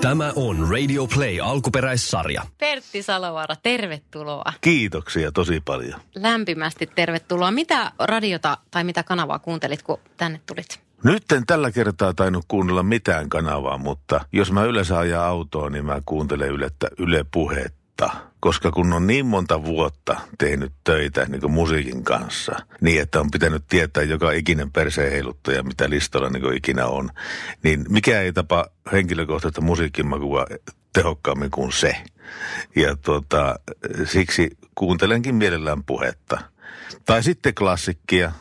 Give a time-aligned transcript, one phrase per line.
[0.00, 2.42] Tämä on Radio Play alkuperäissarja.
[2.58, 4.52] Pertti Salovaara, tervetuloa.
[4.60, 6.00] Kiitoksia tosi paljon.
[6.14, 7.50] Lämpimästi tervetuloa.
[7.50, 10.80] Mitä radiota tai mitä kanavaa kuuntelit, kun tänne tulit?
[11.04, 15.84] Nyt en tällä kertaa tainnut kuunnella mitään kanavaa, mutta jos mä yleensä ajan autoa, niin
[15.84, 18.10] mä kuuntelen ylettä, Yle Puhetta.
[18.40, 23.30] Koska kun on niin monta vuotta tehnyt töitä niin kuin musiikin kanssa, niin että on
[23.30, 27.10] pitänyt tietää joka ikinen perseen heiluttaja, mitä listalla niin kuin ikinä on,
[27.62, 30.46] niin mikä ei tapa henkilökohtaista musiikkimakua
[30.92, 31.96] tehokkaammin kuin se.
[32.76, 33.58] Ja tuota,
[34.04, 36.40] siksi kuuntelenkin mielellään puhetta.
[37.06, 38.32] Tai sitten klassikkia,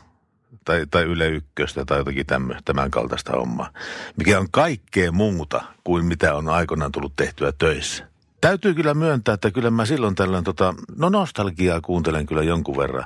[0.65, 3.69] tai, tai Yle Ykköstä tai jotakin tämmö, tämän kaltaista hommaa,
[4.17, 8.07] mikä on kaikkea muuta kuin mitä on aikoinaan tullut tehtyä töissä.
[8.47, 13.05] Täytyy kyllä myöntää, että kyllä mä silloin tällöin, tota, no nostalgiaa kuuntelen kyllä jonkun verran.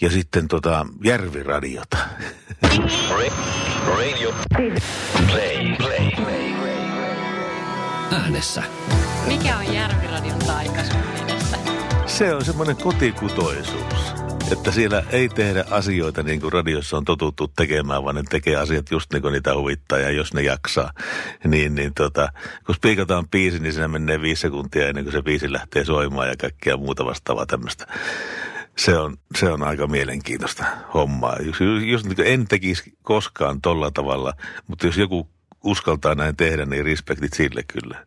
[0.00, 1.98] Ja sitten tota Järviradiota.
[3.86, 5.76] Radio Play.
[5.76, 6.52] Play.
[8.12, 8.62] Äänessä.
[9.26, 11.29] Mikä on Järviradion taika sun mielestä?
[12.18, 14.14] Se on semmoinen kotikutoisuus.
[14.52, 18.90] Että siellä ei tehdä asioita niin kuin radiossa on totuttu tekemään, vaan ne tekee asiat
[18.90, 20.92] just niin kuin niitä huvittaa ja jos ne jaksaa.
[21.44, 22.32] Niin, niin tota,
[22.66, 26.36] kun spiikataan biisi, niin siinä menee viisi sekuntia ennen kuin se biisi lähtee soimaan ja
[26.36, 27.86] kaikkea muuta vastaavaa tämmöistä.
[28.78, 31.36] Se on, se on aika mielenkiintoista hommaa.
[31.42, 34.32] Just, just niin en tekisi koskaan tolla tavalla,
[34.66, 35.28] mutta jos joku
[35.64, 38.06] uskaltaa näin tehdä, niin respektit sille kyllä.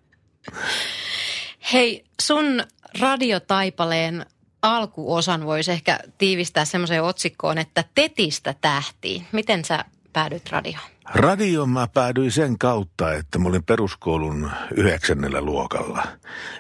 [1.74, 2.64] Hei, sun
[2.99, 4.25] radiotaipaleen
[4.61, 9.27] alkuosan voisi ehkä tiivistää semmoiseen otsikkoon, että tetistä tähtiin.
[9.31, 10.94] Miten sä päädyit radioon?
[11.05, 16.08] Radioon mä päädyin sen kautta, että mä olin peruskoulun yhdeksännellä luokalla.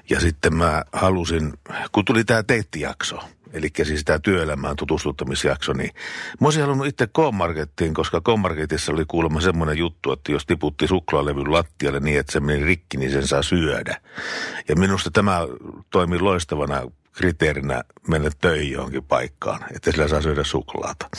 [0.09, 1.53] Ja sitten mä halusin,
[1.91, 3.19] kun tuli tämä teittijakso,
[3.53, 5.91] eli siis tämä työelämään tutustuttamisjakso, niin
[6.41, 11.51] mä olisin halunnut itse K-Markettiin, koska K-Marketissa oli kuulemma semmoinen juttu, että jos tiputti suklaalevyn
[11.51, 14.01] lattialle niin, että se meni rikki, niin sen saa syödä.
[14.69, 15.39] Ja minusta tämä
[15.89, 16.81] toimi loistavana
[17.13, 21.09] kriteerinä mennä töihin johonkin paikkaan, että sillä saa syödä suklaata.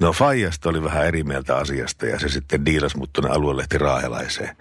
[0.00, 4.56] No Fajasta oli vähän eri mieltä asiasta ja se sitten diilasi mut tuonne aluelehti Raahelaiseen.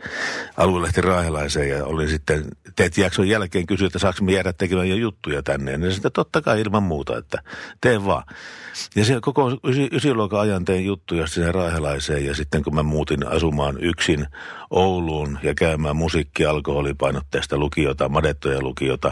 [0.57, 4.96] Aluelehti Raahelaiseen ja oli sitten, teet jakson jälkeen kysyi, että saako me jäädä tekemään jo
[4.96, 5.72] juttuja tänne.
[5.72, 7.44] Ja sitten totta kai ilman muuta, että
[7.81, 8.23] tee vaan.
[8.96, 13.28] Ja se koko ysi, ysiluokan ajan tein juttuja sinne Raahelaiseen ja sitten kun mä muutin
[13.28, 14.28] asumaan yksin
[14.69, 19.12] Ouluun ja käymään musiikki alkoholipainotteista lukiota, madettoja lukiota,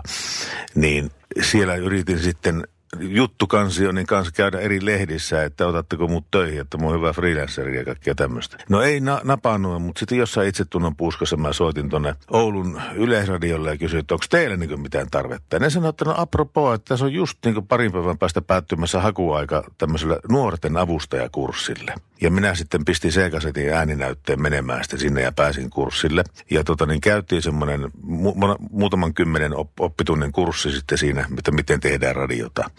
[0.75, 1.11] niin
[1.41, 2.63] siellä yritin sitten
[2.99, 8.15] juttukansionin kanssa käydä eri lehdissä, että otatteko mut töihin, että oon hyvä freelanceri ja kaikkea
[8.15, 8.57] tämmöistä.
[8.69, 13.77] No ei na- napannut, mutta sitten jossain itsetunnon puuskassa mä soitin tonne Oulun Yleisradiolle ja
[13.77, 15.55] kysyin, että onko teillä niin mitään tarvetta.
[15.55, 19.01] Ja ne sanoi, että no apropos, että tässä on just niin parin päivän päästä päättymässä
[19.01, 21.93] hakuaika tämmöiselle nuorten avustajakurssille.
[22.21, 26.23] Ja minä sitten pistin C-kasetin ääninäytteen menemään sitten sinne ja pääsin kurssille.
[26.51, 31.79] Ja tota niin käytiin semmoinen mu- muutaman kymmenen op- oppitunnin kurssi sitten siinä, että miten
[31.79, 32.69] tehdään radiota.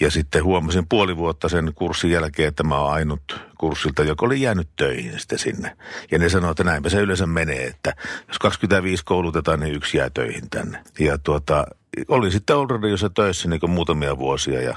[0.00, 4.40] Ja sitten huomasin puoli vuotta sen kurssin jälkeen, että mä oon ainut kurssilta, joka oli
[4.40, 5.76] jäänyt töihin sitten sinne.
[6.10, 7.94] Ja ne sanoo, että näinpä se yleensä menee, että
[8.28, 10.84] jos 25 koulutetaan, niin yksi jää töihin tänne.
[10.98, 11.66] Ja tuota,
[12.08, 14.74] olin sitten Oldradiossa töissä niin muutamia vuosia ja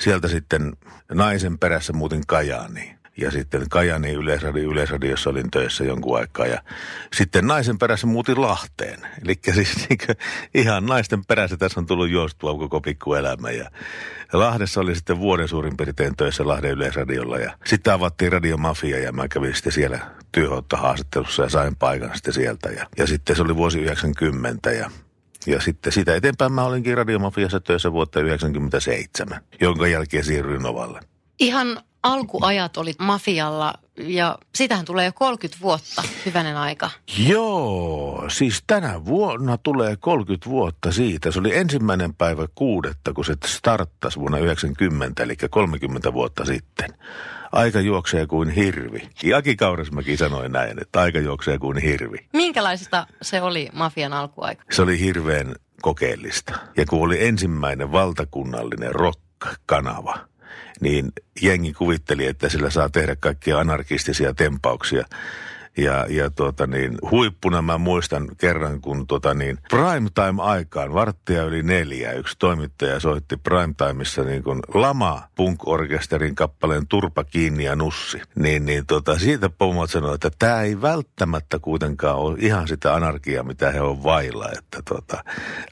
[0.00, 0.76] sieltä sitten
[1.12, 2.97] naisen perässä muutin Kajaaniin.
[3.18, 6.46] Ja sitten Kajani yleisradio, yleisradiossa olin töissä jonkun aikaa.
[6.46, 6.62] Ja
[7.16, 9.00] sitten naisen perässä muutin Lahteen.
[9.24, 9.98] Eli siis niin
[10.54, 13.50] ihan naisten perässä tässä on tullut juostua koko pikkuelämä.
[13.50, 13.70] Ja
[14.32, 17.38] Lahdessa oli sitten vuoden suurin piirtein töissä Lahden yleisradiolla.
[17.38, 19.98] Ja sitten avattiin radiomafia ja mä kävin sitten siellä
[20.32, 22.68] työhoitohaastattelussa ja sain paikan sitten sieltä.
[22.68, 24.90] Ja, ja sitten se oli vuosi 90 ja
[25.46, 31.00] ja sitten sitä eteenpäin mä olinkin radiomafiassa töissä vuotta 1997, jonka jälkeen siirryin Novalle.
[31.38, 36.90] Ihan alkuajat olit mafialla ja sitähän tulee jo 30 vuotta, hyvänen aika.
[37.18, 41.30] Joo, siis tänä vuonna tulee 30 vuotta siitä.
[41.30, 46.94] Se oli ensimmäinen päivä kuudetta, kun se starttasi vuonna 90, eli 30 vuotta sitten.
[47.52, 49.08] Aika juoksee kuin hirvi.
[49.36, 52.18] Aki Kaurismäki sanoi näin, että aika juoksee kuin hirvi.
[52.32, 54.64] Minkälaista se oli mafian alkuaika?
[54.70, 56.58] Se oli hirveän kokeellista.
[56.76, 60.18] Ja kun oli ensimmäinen valtakunnallinen rock-kanava,
[60.80, 65.04] niin jengi kuvitteli, että sillä saa tehdä kaikkia anarkistisia tempauksia.
[65.78, 72.12] Ja, ja tuota niin, huippuna mä muistan kerran, kun tuota niin, primetime-aikaan, varttia yli neljä,
[72.12, 78.22] yksi toimittaja soitti primetimeissa niin kuin Lama Punk-orkesterin kappaleen Turpa kiinni ja nussi.
[78.34, 83.44] Niin, niin tota, siitä pomot sanoi, että tämä ei välttämättä kuitenkaan ole ihan sitä anarkiaa,
[83.44, 84.48] mitä he on vailla.
[84.58, 85.24] Että tota,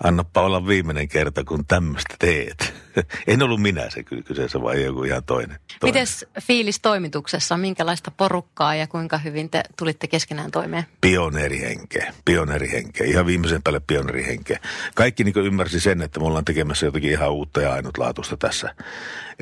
[0.05, 2.86] annappa olla viimeinen kerta, kun tämmöistä teet.
[3.27, 5.59] en ollut minä se kyllä kyseessä, vai joku ihan toinen.
[5.81, 5.95] toinen.
[5.95, 7.57] Mites fiilis toimituksessa?
[7.57, 10.87] Minkälaista porukkaa ja kuinka hyvin te tulitte keskenään toimeen?
[11.01, 14.61] pioneerihenkeä, pioneerihenkeä, ihan viimeisen päälle pioneerihenkeä.
[14.95, 18.75] Kaikki niin ymmärsi sen, että me ollaan tekemässä jotakin ihan uutta ja ainutlaatuista tässä.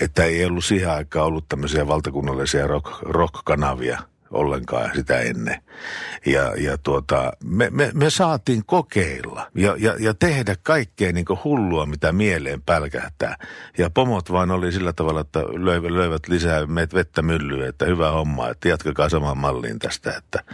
[0.01, 4.03] Että ei ollut siihen aikaan ollut tämmöisiä valtakunnallisia rock, rock-kanavia
[4.35, 5.63] ollenkaan sitä ennen.
[6.27, 11.87] Ja, ja tuota, me, me, me, saatiin kokeilla ja, ja, ja tehdä kaikkea niin hullua,
[11.87, 13.37] mitä mieleen pälkähtää.
[13.79, 16.61] Ja pomot vaan oli sillä tavalla, että löivät, löivät lisää
[16.95, 20.45] vettä myllyä, että hyvä homma, että jatkakaa samaan malliin tästä, että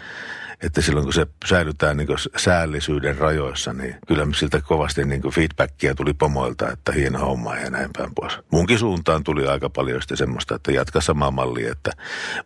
[0.62, 6.14] että silloin kun se säilytään niin säällisyyden rajoissa, niin kyllä siltä kovasti niin feedbackia tuli
[6.14, 8.38] pomoilta, että hieno homma ja näin päin pois.
[8.52, 11.90] Munkin suuntaan tuli aika paljon sitten semmoista, että jatka samaa mallia, että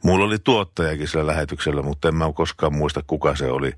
[0.03, 3.73] mulla oli tuottajakin sillä lähetyksellä, mutta en mä koskaan muista kuka se oli,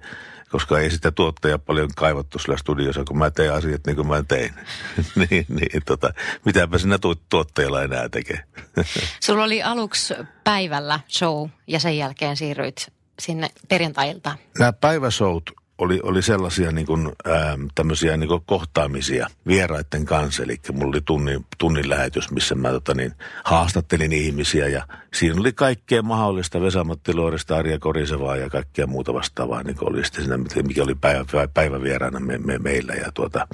[0.51, 4.23] koska ei sitä tuottajaa paljon kaivattu sillä studiossa, kun mä tein asiat niin kuin mä
[4.29, 4.55] tein.
[5.31, 6.13] niin, niin tota,
[6.45, 6.99] mitäpä sinä
[7.29, 8.45] tuottajalla enää tekee.
[9.25, 14.37] Sulla oli aluksi päivällä show ja sen jälkeen siirryit sinne perjantailta?
[14.59, 20.43] Nämä päiväsout oli, oli sellaisia niin kuin, ää, tämmöisiä niin kuin kohtaamisia vieraiden kanssa.
[20.43, 23.13] Eli mulla oli tunnin, tunnin lähetys, missä mä tota, niin,
[23.45, 26.61] haastattelin ihmisiä ja siinä oli kaikkea mahdollista.
[26.61, 31.25] Vesamatti Luorista, Arja Korisevaa ja kaikkea muuta vastaavaa, niin oli siinä, mikä oli päivä,
[31.55, 32.95] päivävieraana me, me, meillä.
[32.95, 33.49] Ja, tuota,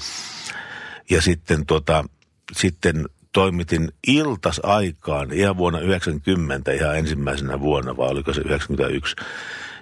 [1.11, 2.05] ja sitten, tuota,
[2.53, 9.17] sitten toimitin iltasaikaan ihan vuonna 90, ihan ensimmäisenä vuonna, vai oliko se 91,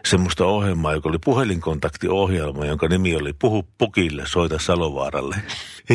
[0.07, 5.37] semmoista ohjelmaa, joka oli puhelinkontaktiohjelma, jonka nimi oli Puhu pukille, soita Salovaaralle.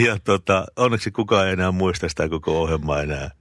[0.06, 3.32] Ja tota, onneksi kukaan ei enää muista sitä koko ohjelmaa enää.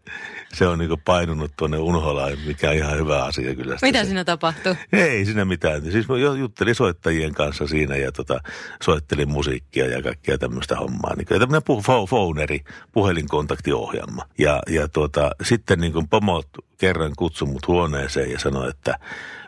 [0.55, 3.77] Se on niinku painunut tuonne Unholaan, mikä on ihan hyvä asia kyllä.
[3.83, 4.05] Mitä se.
[4.05, 4.77] siinä tapahtui?
[4.93, 5.93] Ei siinä mitään.
[5.93, 8.41] Siis mä juttelin soittajien kanssa siinä ja tota,
[8.83, 11.15] soittelin musiikkia ja kaikkea tämmöistä hommaa.
[11.17, 12.61] Niin, tämmöinen puh- phoneri,
[12.93, 14.23] puhelinkontaktiohjelma.
[14.39, 16.49] Ja, ja tota, sitten niin kuin pomot
[16.79, 18.99] kerran kutsui mut huoneeseen ja sanoi, että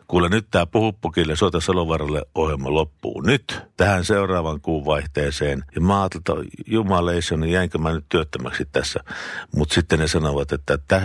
[0.09, 5.65] Kuule nyt tämä Puhuppukille Soita Salovaralle ohjelma loppuu nyt tähän seuraavan kuun vaihteeseen.
[5.75, 9.01] Ja mä ajattelin, jumaleissa, niin jäinkö mä nyt työttömäksi tässä.
[9.57, 11.03] Mutta sitten ne sanovat, että täh,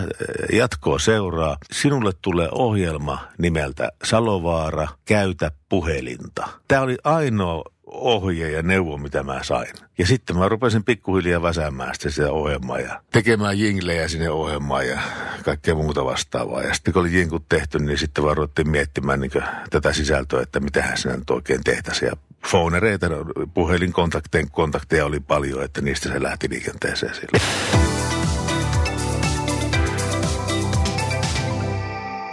[0.52, 1.56] jatkoa seuraa.
[1.72, 6.48] Sinulle tulee ohjelma nimeltä Salovaara, käytä puhelinta.
[6.68, 9.68] Tämä oli ainoa ohje ja neuvo, mitä mä sain.
[9.98, 15.00] Ja sitten mä rupesin pikkuhiljaa väsäämään sitä ohjelmaa ja tekemään jinglejä sinne ohjelmaan ja
[15.44, 16.62] kaikkea muuta vastaavaa.
[16.62, 19.30] Ja sitten kun oli jinkut tehty, niin sitten vaan ruvettiin miettimään niin
[19.70, 22.08] tätä sisältöä, että mitähän sinä nyt oikein tehtäisiin.
[22.08, 22.16] Ja
[22.50, 23.06] phonereita,
[23.54, 27.42] puhelinkontakteja kontakteja oli paljon, että niistä se lähti liikenteeseen silloin.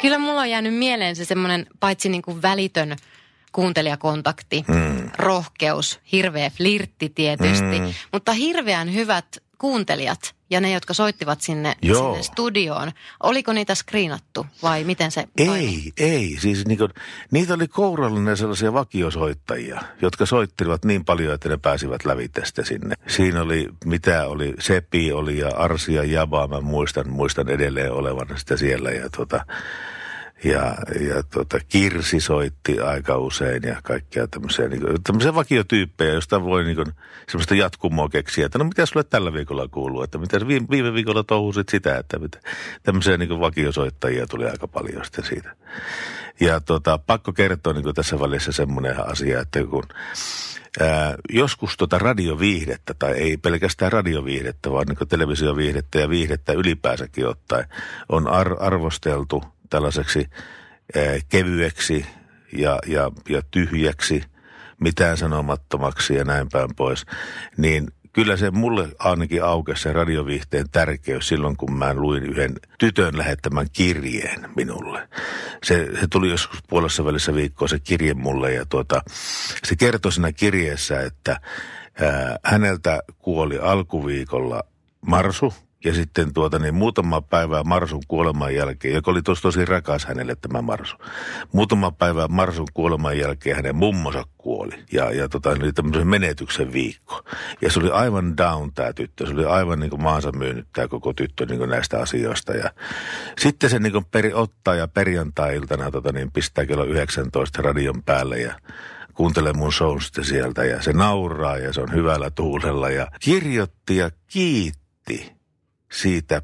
[0.01, 2.95] Kyllä mulla on jäänyt mieleen se semmoinen paitsi niin kuin välitön–
[3.51, 5.09] kuuntelijakontakti, mm.
[5.17, 7.93] rohkeus, hirveä flirtti tietysti, mm.
[8.13, 9.25] mutta hirveän hyvät
[9.57, 12.91] kuuntelijat ja ne, jotka soittivat sinne, sinne studioon.
[13.23, 15.91] Oliko niitä screenattu vai miten se Ei, toimi?
[15.97, 16.37] ei.
[16.39, 16.89] Siis niinku,
[17.31, 22.95] niitä oli kourallinen sellaisia vakiosoittajia, jotka soittelivat niin paljon, että ne pääsivät lävitestä sinne.
[23.07, 28.27] Siinä oli, mitä oli, Sepi oli ja Arsi ja Jaba, mä muistan, muistan edelleen olevan
[28.35, 29.45] sitä siellä ja tota,
[30.43, 36.43] ja, ja tota, Kirsi soitti aika usein ja kaikkia tämmöisiä, niin kuin, tämmöisiä vakiotyyppejä, joista
[36.43, 36.87] voi niin kuin,
[37.27, 41.23] semmoista jatkumoa keksiä, että no mitä sulle tällä viikolla kuuluu, että mitä viime, viime viikolla
[41.23, 42.39] touhusit sitä, että mitä,
[42.83, 45.55] tämmöisiä niin kuin vakiosoittajia tuli aika paljon sitten siitä.
[46.39, 49.83] Ja tota, pakko kertoa niin kuin tässä välissä semmoinen asia, että kun
[50.79, 57.65] ää, joskus tota radioviihdettä, tai ei pelkästään radioviihdettä, vaan niin televisioviihdettä ja viihdettä ylipäänsäkin ottaen,
[58.09, 60.29] on ar- arvosteltu– tällaiseksi
[60.95, 62.05] ää, kevyeksi
[62.53, 64.23] ja, ja, ja tyhjäksi,
[64.79, 67.05] mitään sanomattomaksi ja näin päin pois,
[67.57, 73.17] niin kyllä se mulle ainakin aukesi se radioviihteen tärkeys silloin, kun mä luin yhden tytön
[73.17, 75.09] lähettämän kirjeen minulle.
[75.63, 79.01] Se, se tuli joskus puolessa välissä viikkoa se kirje mulle ja tuota,
[79.63, 81.39] se kertoi siinä kirjeessä, että
[82.01, 84.63] ää, häneltä kuoli alkuviikolla
[85.01, 85.53] Marsu–
[85.85, 90.35] Ja sitten tuota niin muutama päivää Marsun kuoleman jälkeen, joka oli tosi, tosi rakas hänelle
[90.35, 90.97] tämä Marsu.
[91.53, 94.83] Muutama päivää Marsun kuoleman jälkeen hänen mummonsa kuoli.
[94.91, 97.21] Ja, ja tota, oli tämmöisen menetyksen viikko.
[97.61, 99.25] Ja se oli aivan down tämä tyttö.
[99.25, 102.53] Se oli aivan niin kuin maansa myynyt tämä koko tyttö niin kuin näistä asioista.
[102.53, 102.71] Ja
[103.39, 108.39] sitten se niin kuin peri, ottaa ja perjantai-iltana tota, niin pistää kello 19 radion päälle
[108.39, 108.53] ja
[109.13, 113.97] kuuntelee mun shown sitten sieltä ja se nauraa ja se on hyvällä tuulella ja kirjoitti
[113.97, 115.38] ja kiitti
[115.91, 116.41] siitä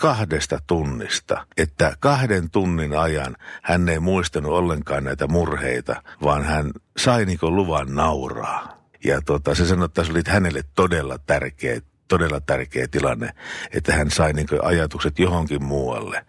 [0.00, 7.24] kahdesta tunnista, että kahden tunnin ajan hän ei muistanut ollenkaan näitä murheita, vaan hän sai
[7.24, 8.84] niin luvan nauraa.
[9.04, 13.30] Ja tota, se sanoi, että se oli hänelle todella tärkeä todella tärkeä tilanne,
[13.72, 16.26] että hän sai niin ajatukset johonkin muualle.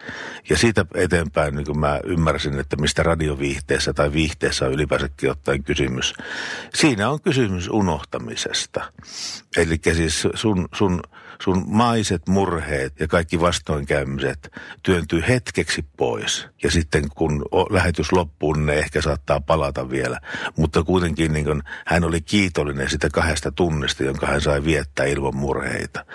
[0.49, 6.13] Ja siitä eteenpäin niin mä ymmärsin, että mistä radioviihteessä tai viihteessä on ylipäänsäkin ottaen kysymys.
[6.73, 8.91] Siinä on kysymys unohtamisesta.
[9.57, 11.01] Eli siis sun, sun
[11.43, 14.51] sun maiset murheet ja kaikki vastoinkäymiset
[14.83, 16.47] työntyy hetkeksi pois.
[16.63, 20.19] Ja sitten kun lähetys loppuu, niin ne ehkä saattaa palata vielä.
[20.57, 25.35] Mutta kuitenkin niin kun hän oli kiitollinen sitä kahdesta tunnista, jonka hän sai viettää ilman
[25.35, 26.05] murheita.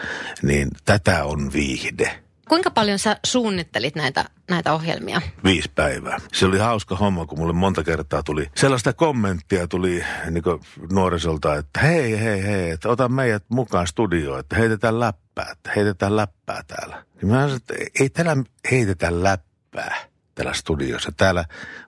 [0.43, 2.30] Niin tätä on viihde.
[2.51, 5.23] Kuinka paljon sä suunnittelit näitä, näitä ohjelmia?
[5.45, 6.19] Viisi päivää.
[6.33, 10.45] Se oli hauska homma, kun mulle monta kertaa tuli sellaista kommenttia tuli niin
[10.93, 16.17] nuorisolta, että hei, hei, hei, että ota meidät mukaan studioon, että heitetään läppää, että heitetään
[16.17, 17.05] läppää täällä.
[17.23, 18.37] Ja mä sanoin, että ei täällä
[18.71, 20.10] heitetä läppää
[20.41, 21.13] täällä studiossa.
[21.17, 21.45] Täällä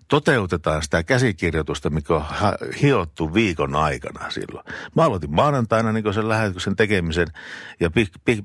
[0.09, 2.25] toteutetaan sitä käsikirjoitusta, mikä on
[2.82, 4.66] hiottu viikon aikana silloin.
[4.97, 7.26] Mä aloitin maanantaina niin sen lähetyksen tekemisen
[7.80, 7.90] ja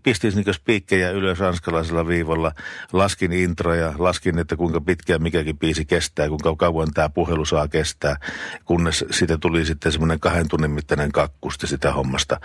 [0.04, 2.52] pistin niin spiikkejä ylös ranskalaisella viivalla.
[2.94, 8.16] Laskin introja, laskin, että kuinka pitkään mikäkin biisi kestää, kuinka kauan tämä puhelu saa kestää,
[8.66, 12.40] kunnes siitä tuli sitten semmoinen kahden tunnin mittainen kakkusti sitä hommasta.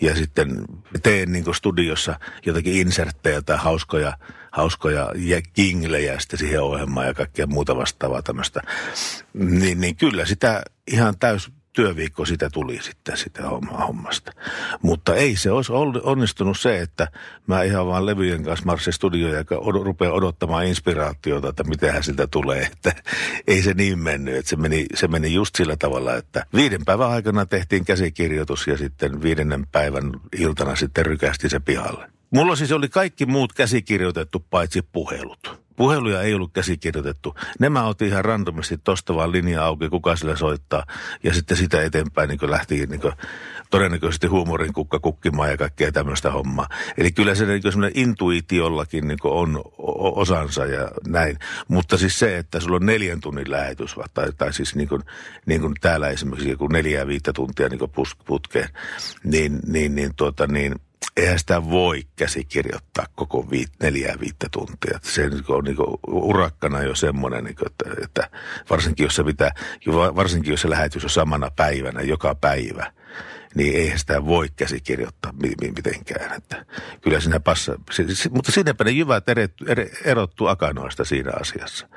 [0.00, 0.64] Ja sitten
[1.02, 4.12] teen niin studiossa jotakin inserttejä tai hauskoja
[4.56, 8.60] hauskoja ja kinglejä sitten siihen ohjelmaan ja kaikkea muuta vastaavaa tämmöistä.
[9.34, 14.32] Niin, niin kyllä sitä ihan täys työviikko sitä tuli sitten sitä hommaa hommasta.
[14.82, 15.72] Mutta ei se olisi
[16.02, 17.08] onnistunut se, että
[17.46, 19.44] mä ihan vaan levyjen kanssa marssin studioon ja
[19.84, 22.62] rupean odottamaan inspiraatiota, että mitenhän siltä tulee.
[22.72, 22.92] Että
[23.46, 27.10] ei se niin mennyt, että se meni, se meni just sillä tavalla, että viiden päivän
[27.10, 32.15] aikana tehtiin käsikirjoitus ja sitten viidennen päivän iltana sitten rykästi se pihalle.
[32.30, 35.66] Mulla siis oli kaikki muut käsikirjoitettu paitsi puhelut.
[35.76, 37.34] Puheluja ei ollut käsikirjoitettu.
[37.58, 40.84] Nämä otin ihan randomisti tosta vaan linja auki, kuka sillä soittaa.
[41.22, 43.00] Ja sitten sitä eteenpäin niin lähti niin
[43.70, 46.68] todennäköisesti huumorin kukka kukkimaan ja kaikkea tämmöistä hommaa.
[46.98, 49.62] Eli kyllä se niin semmoinen intuitiollakin niin on
[50.16, 51.38] osansa ja näin.
[51.68, 55.02] Mutta siis se, että sulla on neljän tunnin lähetys, tai, tai siis niin kuin,
[55.46, 57.80] niin kuin täällä esimerkiksi joku neljää viittä tuntia niin
[58.26, 58.68] putkeen,
[59.24, 60.74] niin, niin, niin, tuota, niin
[61.16, 64.98] eihän sitä voi käsikirjoittaa koko viit, neljää viittä tuntia.
[65.02, 65.76] Se on niin
[66.06, 68.30] urakkana jo semmoinen, niin kuin, että, että
[68.70, 69.50] varsinkin, jos se pitää,
[70.16, 72.92] varsinkin jos se lähetys on samana päivänä, joka päivä–
[73.56, 75.32] niin eihän sitä voi käsikirjoittaa
[75.74, 76.36] mitenkään.
[76.36, 76.66] Että
[77.00, 77.78] kyllä siinä passa,
[78.30, 79.24] mutta sinnepä ne jyvät
[80.04, 81.88] erottu akanoista siinä asiassa.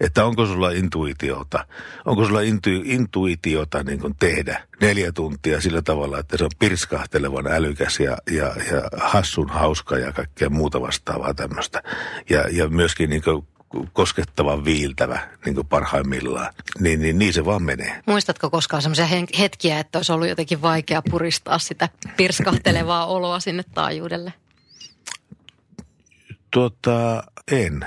[0.00, 1.66] Että onko sulla intuitiota,
[2.04, 7.46] onko sulla intu, intuitiota niin kuin tehdä neljä tuntia sillä tavalla, että se on pirskahtelevan
[7.46, 11.82] älykäs ja, ja, ja hassun hauska ja kaikkea muuta vastaavaa tämmöistä.
[12.30, 13.46] Ja, ja myöskin niin kuin
[13.92, 16.54] koskettava, viiltävä niin kuin parhaimmillaan.
[16.80, 18.02] Niin, niin, niin se vaan menee.
[18.06, 24.32] Muistatko koskaan semmoisia hetkiä, että olisi ollut jotenkin vaikea puristaa sitä pirskahtelevaa oloa sinne taajuudelle?
[26.50, 27.22] Tuota,
[27.52, 27.86] en.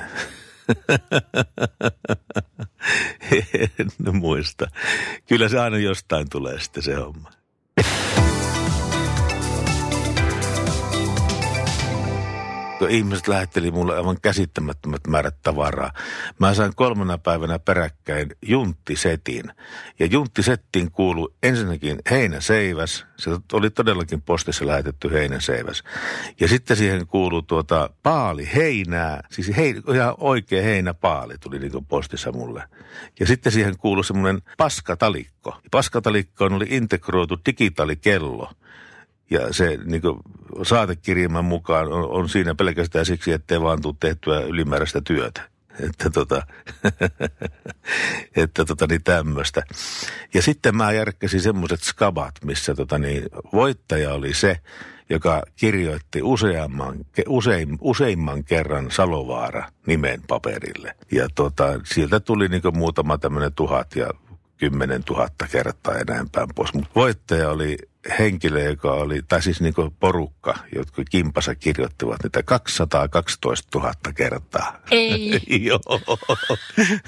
[4.07, 4.67] en muista.
[5.27, 7.31] Kyllä se aina jostain tulee sitten se homma.
[12.87, 15.91] Ihmiset lähetteli mulle aivan käsittämättömät määrät tavaraa.
[16.39, 19.43] Mä sain kolmena päivänä peräkkäin junttisetin.
[19.99, 23.05] Ja junttisettiin kuului ensinnäkin heinäseiväs.
[23.17, 25.83] Se oli todellakin postissa lähetetty heinäseiväs.
[26.39, 29.23] Ja sitten siihen kuului tuota paali heinää.
[29.31, 32.63] Siis hei, ihan oikea heinäpaali tuli niin postissa mulle.
[33.19, 35.57] Ja sitten siihen kuului semmoinen paskatalikko.
[35.71, 38.51] Paskatalikkoon oli integroitu digitaalikello.
[39.29, 40.19] Ja se niin kuin,
[40.63, 45.49] saatekirjelmän mukaan on, on siinä pelkästään siksi, ettei vaan tule tehtyä ylimääräistä työtä.
[45.79, 46.47] Että tota,
[48.35, 49.63] että tota niin tämmöistä.
[50.33, 54.59] Ja sitten mä järkkäsin semmoiset skabat, missä tota niin, voittaja oli se,
[55.09, 60.95] joka kirjoitti useamman, usein, useimman kerran Salovaara nimen paperille.
[61.11, 64.09] Ja tota, sieltä tuli niin muutama tämmöinen tuhat ja
[64.57, 66.73] kymmenen tuhatta kertaa ja näin päin pois.
[66.73, 67.77] Mutta voittaja oli
[68.19, 74.79] henkilö, joka oli, tai siis niin porukka, jotka kimpassa kirjoittivat niitä 212 000 kertaa.
[74.91, 75.79] Ei, Joo.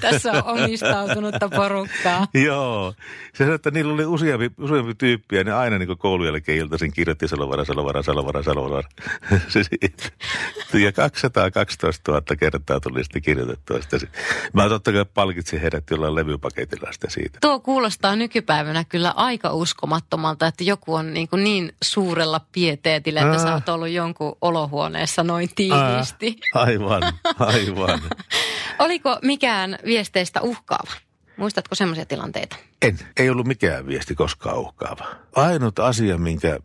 [0.00, 2.26] tässä on omistautunutta porukkaa.
[2.34, 2.94] Joo.
[3.34, 6.92] Se sanoi, että niillä oli useampi, useampi tyyppi ja ne aina niin koulun jälkeen iltaisin
[6.92, 8.88] kirjoitti Salovara, Salovara, Salovara, Salovara.
[10.82, 14.06] Ja 212 000 kertaa tuli sitten kirjoitettua sitä.
[14.52, 17.38] Mä totta kai palkitsin heidät jollain levypaketilla sitä siitä.
[17.40, 23.32] Tuo kuulostaa nykypäivänä kyllä aika uskomattomalta, että joku on niin, kuin niin suurella pieteetillä, että
[23.32, 23.38] Ää.
[23.38, 26.36] sä oot ollut jonkun olohuoneessa noin tiiviisti.
[26.54, 27.02] Ää, aivan,
[27.38, 28.00] aivan.
[28.78, 30.92] Oliko mikään viesteistä uhkaava?
[31.36, 32.56] Muistatko semmoisia tilanteita?
[32.82, 35.04] En, ei ollut mikään viesti koskaan uhkaava.
[35.36, 36.58] Ainut asia, minkä,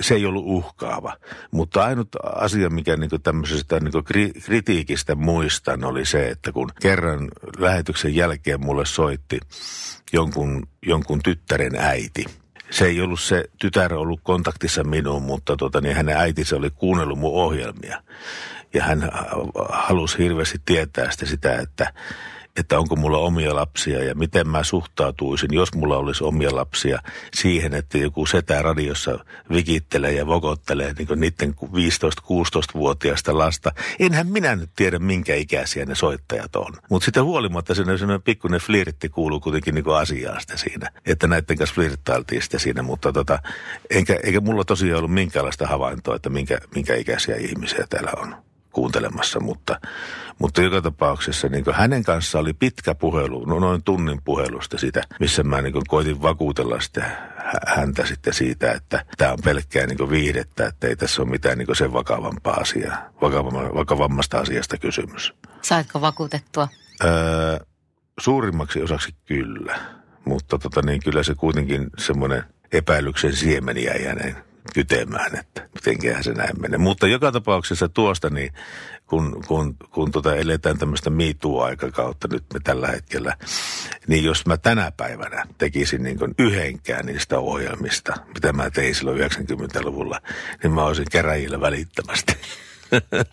[0.00, 1.16] se ei ollut uhkaava,
[1.50, 7.28] mutta ainut asia, mikä niin tämmöisestä niin kri, kritiikistä muistan, oli se, että kun kerran
[7.58, 9.40] lähetyksen jälkeen mulle soitti
[10.12, 12.24] jonkun, jonkun tyttären äiti.
[12.70, 17.18] Se ei ollut se tytär ollut kontaktissa minuun, mutta tota, niin hänen äitinsä oli kuunnellut
[17.18, 18.02] mun ohjelmia.
[18.74, 19.10] Ja hän
[19.70, 21.92] halusi hirveästi tietää sitä, sitä että
[22.58, 26.98] että onko mulla omia lapsia ja miten mä suhtautuisin, jos mulla olisi omia lapsia
[27.34, 33.72] siihen, että joku setä radiossa vikittelee ja vokottelee niin niiden 15-16-vuotiaista lasta.
[33.98, 36.72] Enhän minä nyt tiedä, minkä ikäisiä ne soittajat on.
[36.90, 41.74] Mutta sitten huolimatta sellainen pikkuinen flirtti kuuluu kuitenkin niin asiaan sitä siinä, että näiden kanssa
[41.74, 43.38] flirttailtiin sitä siinä, mutta tota,
[43.90, 48.47] enkä, eikä mulla tosiaan ollut minkäänlaista havaintoa, että minkä, minkä ikäisiä ihmisiä täällä on
[48.78, 49.80] kuuntelemassa, mutta,
[50.38, 55.42] mutta joka tapauksessa niin hänen kanssa oli pitkä puhelu, no noin tunnin puhelusta sitä, missä
[55.42, 57.10] mä niin koitin vakuutella sitä
[57.66, 61.76] häntä sitten siitä, että tämä on pelkkää niin viihdettä, että ei tässä ole mitään niin
[61.76, 65.34] sen vakavampaa asiaa, vakavamma, vakavammasta asiasta kysymys.
[65.62, 66.68] Saitko vakuutettua?
[67.04, 67.58] Öö,
[68.20, 69.78] suurimmaksi osaksi kyllä,
[70.24, 76.32] mutta tota niin, kyllä se kuitenkin semmoinen epäilyksen siemeni jäi hänen kytemään, että mitenköhän se
[76.32, 76.78] näin menee.
[76.78, 78.52] Mutta joka tapauksessa tuosta, niin
[79.06, 83.36] kun, kun, kun tota eletään tämmöistä miituu-aikakautta nyt me tällä hetkellä,
[84.06, 90.20] niin jos mä tänä päivänä tekisin niin yhdenkään niistä ohjelmista, mitä mä tein silloin 90-luvulla,
[90.62, 92.36] niin mä olisin keräjillä välittömästi.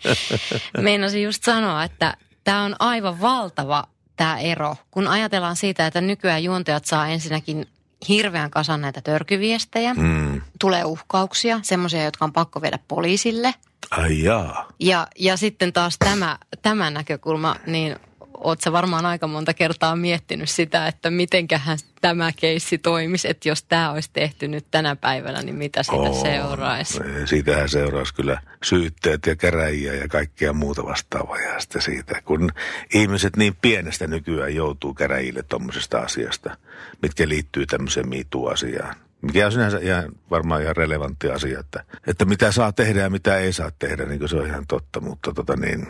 [0.80, 3.84] Meinasin just sanoa, että tämä on aivan valtava
[4.16, 7.66] tämä ero, kun ajatellaan siitä, että nykyään juontajat saa ensinnäkin
[8.08, 9.94] hirveän kasan näitä törkyviestejä.
[9.94, 10.40] Mm.
[10.60, 13.54] Tulee uhkauksia, semmoisia, jotka on pakko viedä poliisille.
[13.90, 14.68] Ai jaa.
[14.80, 17.96] Ja, ja sitten taas tämä, tämä näkökulma, niin
[18.44, 23.62] oot sä varmaan aika monta kertaa miettinyt sitä, että mitenköhän tämä keissi toimisi, että jos
[23.62, 27.00] tämä olisi tehty nyt tänä päivänä, niin mitä siitä Oo, seuraisi?
[27.24, 32.50] Siitähän seuraisi kyllä syytteet ja käräjiä ja kaikkea muuta vastaavaa ja sitten siitä, kun
[32.94, 36.56] ihmiset niin pienestä nykyään joutuu käräjille tuommoisesta asiasta,
[37.02, 38.96] mitkä liittyy tämmöiseen miituu-asiaan.
[39.22, 43.38] Mikä on sinänsä ihan, varmaan ihan relevantti asia, että, että mitä saa tehdä ja mitä
[43.38, 45.86] ei saa tehdä, niin se on ihan totta, mutta tota niin,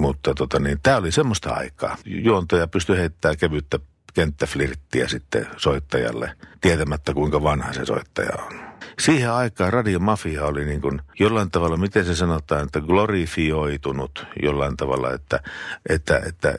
[0.00, 1.96] mutta tota niin, tämä oli semmoista aikaa.
[2.04, 3.78] Juontaja pystyi heittämään kevyttä
[4.14, 8.70] kenttäflirttiä sitten soittajalle, tietämättä kuinka vanha se soittaja on.
[9.00, 15.12] Siihen aikaan radiomafia oli niin kuin jollain tavalla, miten se sanotaan, että glorifioitunut jollain tavalla,
[15.12, 15.40] että,
[15.88, 16.54] että, että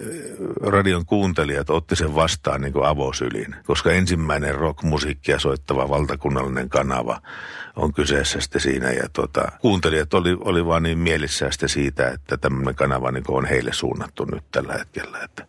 [0.61, 7.21] radion kuuntelijat otti sen vastaan niin kuin avosylin, koska ensimmäinen rockmusiikkia soittava valtakunnallinen kanava
[7.75, 8.91] on kyseessä sitten siinä.
[8.91, 13.45] Ja tuota, kuuntelijat oli, oli vaan niin mielissään sitten siitä, että tämmöinen kanava niin on
[13.45, 15.19] heille suunnattu nyt tällä hetkellä.
[15.23, 15.45] Että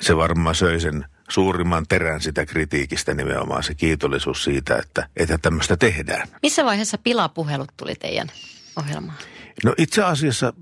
[0.00, 5.76] se varmaan söi sen suurimman terän sitä kritiikistä nimenomaan se kiitollisuus siitä, että, että tämmöistä
[5.76, 6.28] tehdään.
[6.42, 8.28] Missä vaiheessa pilapuhelut tuli teidän
[8.76, 9.18] ohjelmaan?
[9.64, 10.52] No itse asiassa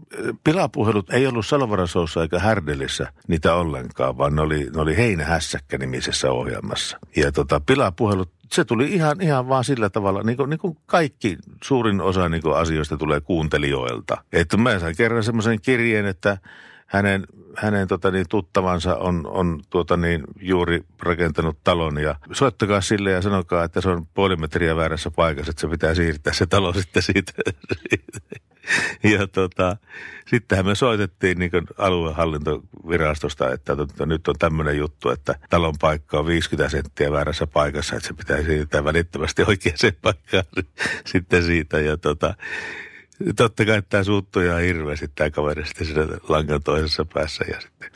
[0.44, 6.30] pilapuhelut ei ollut Salvarasoussa eikä Härdelissä niitä ollenkaan, vaan ne oli, ne oli Heinähässäkkä nimisessä
[6.30, 6.98] ohjelmassa.
[7.16, 11.36] Ja tota, pilapuhelut, se tuli ihan, ihan vaan sillä tavalla, niin kuin, niin kuin kaikki
[11.64, 14.24] suurin osa niin kuin asioista tulee kuuntelijoilta.
[14.32, 16.38] Että mä sain kerran semmoisen kirjeen, että
[16.86, 23.10] hänen, hänen tota niin, tuttavansa on, on tuota niin, juuri rakentanut talon ja soittakaa sille
[23.10, 26.72] ja sanokaa, että se on puoli metriä väärässä paikassa, että se pitää siirtää se talo
[26.80, 27.32] sitten siitä.
[29.02, 29.76] ja tota,
[30.26, 36.26] sittenhän me soitettiin niin aluehallintovirastosta, että tota, nyt on tämmöinen juttu, että talon paikka on
[36.26, 40.44] 50 senttiä väärässä paikassa, että se pitää siirtää välittömästi oikeaan paikkaan
[41.12, 41.80] sitten siitä.
[41.80, 42.34] Ja tota,
[43.36, 47.90] totta kai tämä suuttui ihan hirveästi tämä kaveri sitten siinä langan toisessa päässä ja sitten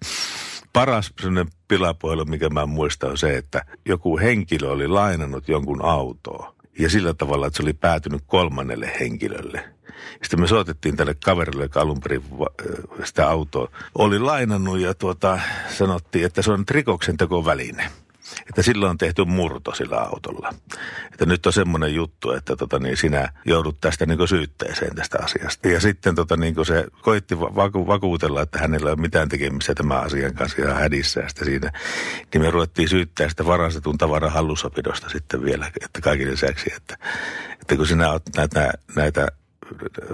[0.72, 6.54] paras sellainen pilapuhelu, mikä mä muistan, on se, että joku henkilö oli lainannut jonkun autoa.
[6.78, 9.64] Ja sillä tavalla, että se oli päätynyt kolmannelle henkilölle.
[10.22, 12.22] Sitten me soitettiin tälle kaverille, joka alun perin
[13.04, 17.90] sitä autoa oli lainannut ja tuota, sanottiin, että se on rikoksen tekoväline.
[18.48, 20.54] Että silloin on tehty murto sillä autolla.
[21.12, 25.68] Että nyt on semmoinen juttu, että tota, niin sinä joudut tästä niin syytteeseen tästä asiasta.
[25.68, 30.04] Ja sitten tota, niin se koitti vaku- vakuutella, että hänellä ei ole mitään tekemistä tämän
[30.04, 31.20] asian kanssa ihan hädissä.
[31.20, 31.72] Ja siinä,
[32.34, 36.98] niin me ruvettiin syyttää sitä varastetun tavaran hallussapidosta sitten vielä, että kaiken lisäksi, että,
[37.52, 39.28] että kun sinä olet näitä, näitä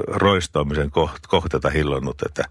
[0.06, 2.44] roistoamisen koht- kohteita hillonnut, että,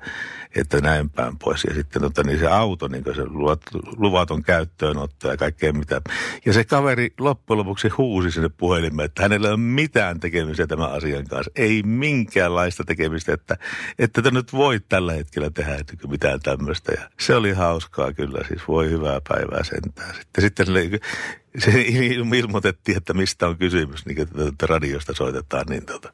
[0.55, 1.63] että näin päin pois.
[1.63, 6.01] Ja sitten tota, niin se auto, niin se luvat- luvaton käyttöönotto ja kaikkea mitä.
[6.45, 10.91] Ja se kaveri loppujen lopuksi huusi sinne puhelimeen, että hänellä ei ole mitään tekemistä tämän
[10.91, 11.51] asian kanssa.
[11.55, 13.57] Ei minkäänlaista tekemistä, että,
[13.99, 16.91] että te nyt voi tällä hetkellä tehdä mitään tämmöistä.
[16.91, 20.15] Ja se oli hauskaa kyllä, siis voi hyvää päivää sentään.
[20.15, 20.99] Sitten, sitten se,
[21.57, 21.81] se
[22.35, 26.13] ilmoitettiin, että mistä on kysymys, niin että radiosta soitetaan, niin tota,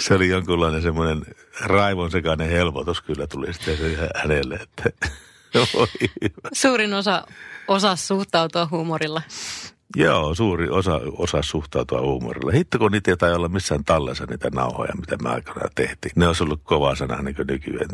[0.00, 1.22] se oli jonkunlainen semmoinen
[1.60, 3.78] raivon sekainen helpotus kyllä tuli sitten
[4.14, 5.08] hänelle, että.
[6.52, 7.26] Suurin osa
[7.68, 9.22] osaa suhtautua huumorilla.
[9.96, 12.52] Joo, suuri osa, osa suhtautua huumorilla.
[12.52, 16.12] Hitto kun niitä ei tai olla missään tallessa niitä nauhoja, mitä me aikana tehtiin.
[16.16, 17.88] Ne olisi ollut kova sana niin kuin nykyään.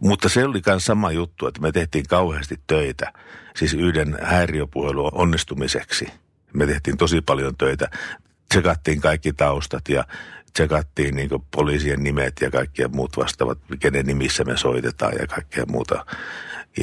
[0.00, 3.12] Mutta se oli myös sama juttu, että me tehtiin kauheasti töitä.
[3.56, 6.06] Siis yhden häiriöpuhelun onnistumiseksi.
[6.52, 7.90] Me tehtiin tosi paljon töitä.
[8.48, 10.04] Tsekattiin kaikki taustat ja
[10.52, 16.06] tsekattiin niin poliisien nimet ja kaikkia muut vastaavat, kenen nimissä me soitetaan ja kaikkea muuta.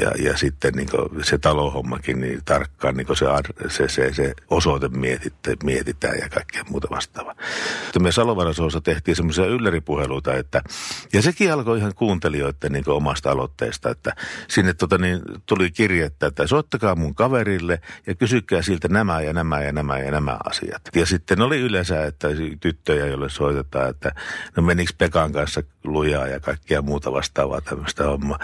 [0.01, 0.89] Ja, ja sitten niin
[1.21, 3.25] se talohommakin niin tarkkaan niin se,
[3.69, 7.35] se, se, se osoite mietitte, mietitään ja kaikkea muuta vastaavaa.
[7.99, 10.61] Me Salovarasoossa tehtiin semmoisia ylläripuheluita, että,
[11.13, 14.15] ja sekin alkoi ihan kuuntelijoiden niin omasta aloitteesta, että
[14.47, 19.63] sinne tota, niin, tuli kirjettä, että soittakaa mun kaverille ja kysykää siltä nämä ja nämä
[19.63, 20.81] ja nämä ja nämä asiat.
[20.95, 22.27] Ja sitten oli yleensä, että
[22.59, 24.11] tyttöjä, joille soitetaan, että
[24.57, 28.39] no menikö Pekan kanssa lujaa ja kaikkea muuta vastaavaa tämmöistä hommaa.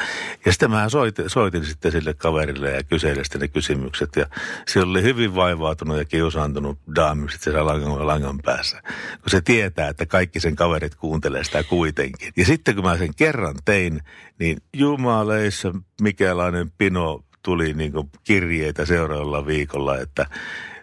[0.46, 4.16] Ja sitten mä soitin, soitin sitten sille kaverille ja kyselin sitten ne kysymykset.
[4.16, 4.26] Ja
[4.68, 8.82] siellä oli hyvin vaivautunut ja kiusaantunut daami sitten siellä langan, langan päässä.
[9.22, 12.34] Kun se tietää, että kaikki sen kaverit kuuntelee sitä kuitenkin.
[12.38, 14.02] Ja sitten kun mä sen kerran tein,
[14.40, 20.26] niin jumaleissa mikälainen pino tuli niin kirjeitä seuraavalla viikolla, että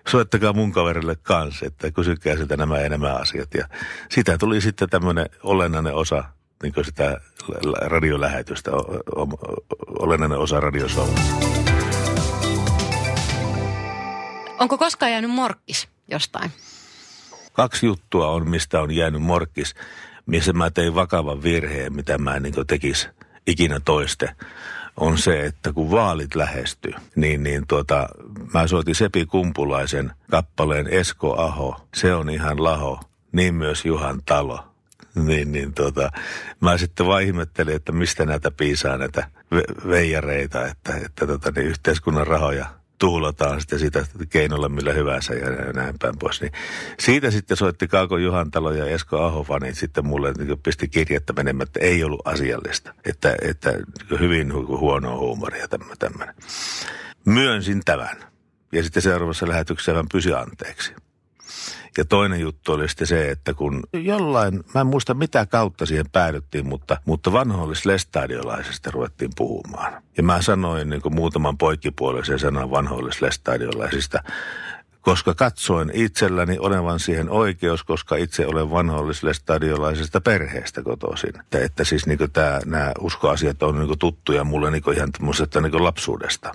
[0.09, 3.55] soittakaa mun kaverille kanssa, että kysykää sitä nämä ja nämä asiat.
[3.55, 3.69] Ja
[4.11, 6.25] sitä tuli sitten tämmöinen olennainen osa
[6.63, 7.21] niin sitä
[7.81, 8.71] radiolähetystä,
[9.99, 11.25] olennainen osa radiosoundia.
[14.59, 16.51] Onko koskaan jäänyt morkkis jostain?
[17.53, 19.75] Kaksi juttua on, mistä on jäänyt morkkis,
[20.27, 23.09] missä mä tein vakavan virheen, mitä mä en niin tekisi
[23.47, 24.37] ikinä toiste
[24.97, 28.09] on se, että kun vaalit lähestyy, niin, niin tuota,
[28.55, 33.01] mä soitin Sepi Kumpulaisen kappaleen Esko Aho, se on ihan laho,
[33.33, 34.65] niin myös Juhan Talo.
[35.15, 36.11] Niin, niin tuota,
[36.61, 41.67] mä sitten vaan ihmettelin, että mistä näitä piisaa näitä ve- veijareita, että, että tota, niin
[41.67, 46.41] yhteiskunnan rahoja tuhlataan sitten sitä keinolla millä hyvänsä ja näin päin pois.
[46.41, 46.53] Niin
[47.01, 51.81] siitä sitten soitti Kaako Juhantalo ja Esko Ahofanit sitten mulle niin pisti kirjettä menemään, että
[51.81, 52.95] ei ollut asiallista.
[53.05, 53.73] Että, että
[54.21, 55.67] hyvin huonoa huumoria
[55.99, 56.35] tämmöinen.
[57.25, 58.17] Myönsin tämän.
[58.73, 60.95] Ja sitten seuraavassa lähetyksessä hän pysy anteeksi.
[61.99, 66.11] Ja toinen juttu oli sitten se, että kun jollain, mä en muista mitä kautta siihen
[66.13, 70.03] päädyttiin, mutta, mutta vanhoillislestadiolaisesta ruvettiin puhumaan.
[70.17, 74.23] Ja mä sanoin niin kuin muutaman poikkipuolisen sanan vanhoillislestadiolaisista,
[75.01, 81.41] koska katsoin itselläni olevan siihen oikeus, koska itse olen vanholliselle stadiolaisesta perheestä kotoisin.
[81.41, 82.19] Että, että siis niin
[82.65, 86.53] nämä uskoasiat on niin tuttuja mulle niin ihan tämmöisestä niin lapsuudesta.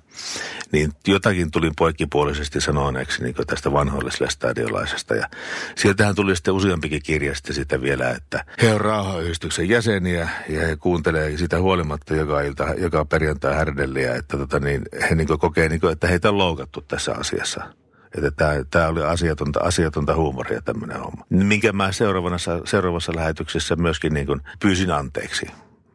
[0.72, 5.16] Niin jotakin tulin poikkipuolisesti sanoneeksi niin tästä vanholliselle stadiolaisesta.
[5.16, 5.30] Ja
[5.76, 11.38] sieltähän tuli sitten useampikin kirja sitä vielä, että he on rauhayhdistyksen jäseniä ja he kuuntelee
[11.38, 15.94] sitä huolimatta joka ilta, joka perjantai härdelliä, että tota niin, he niin kokee, niin kuin,
[15.94, 17.85] että heitä on loukattu tässä asiassa.
[18.18, 21.26] Että tämä, tämä oli asiatonta, asiatonta huumoria tämmöinen homma.
[21.30, 25.48] Minkä mä seuraavassa, seuraavassa lähetyksessä myöskin niin kuin pyysin anteeksi.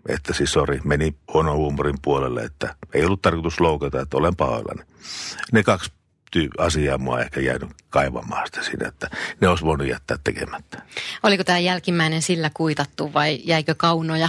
[0.09, 4.83] Että siis sori, meni huono huumorin puolelle, että ei ollut tarkoitus loukata, että olen pahoillani.
[5.53, 5.93] Ne kaksi
[6.37, 10.83] ty- asiaa mua ehkä jäänyt kaivamaan sitä siinä, että ne olisi voinut jättää tekemättä.
[11.23, 14.29] Oliko tämä jälkimmäinen sillä kuitattu vai jäikö kaunoja?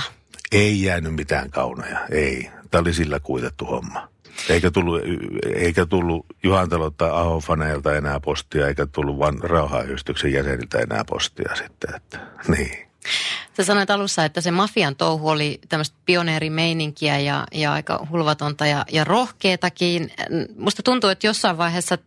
[0.52, 2.50] Ei jäänyt mitään kaunoja, ei.
[2.72, 4.08] Tämä oli sillä kuitattu homma.
[4.50, 5.02] Eikä tullut,
[5.56, 11.96] eikä tullut Juhantalon tai Aho-faneilta enää postia, eikä tullut vain rauhayhdistyksen jäseniltä enää postia sitten.
[11.96, 12.91] Että, niin.
[13.58, 18.86] Sä sanoit alussa, että se mafian touhu oli tämmöistä pioneerimeininkiä ja, ja aika hulvatonta ja,
[18.91, 20.12] ja rohkeatakin.
[20.58, 21.98] Musta tuntuu, että jossain vaiheessa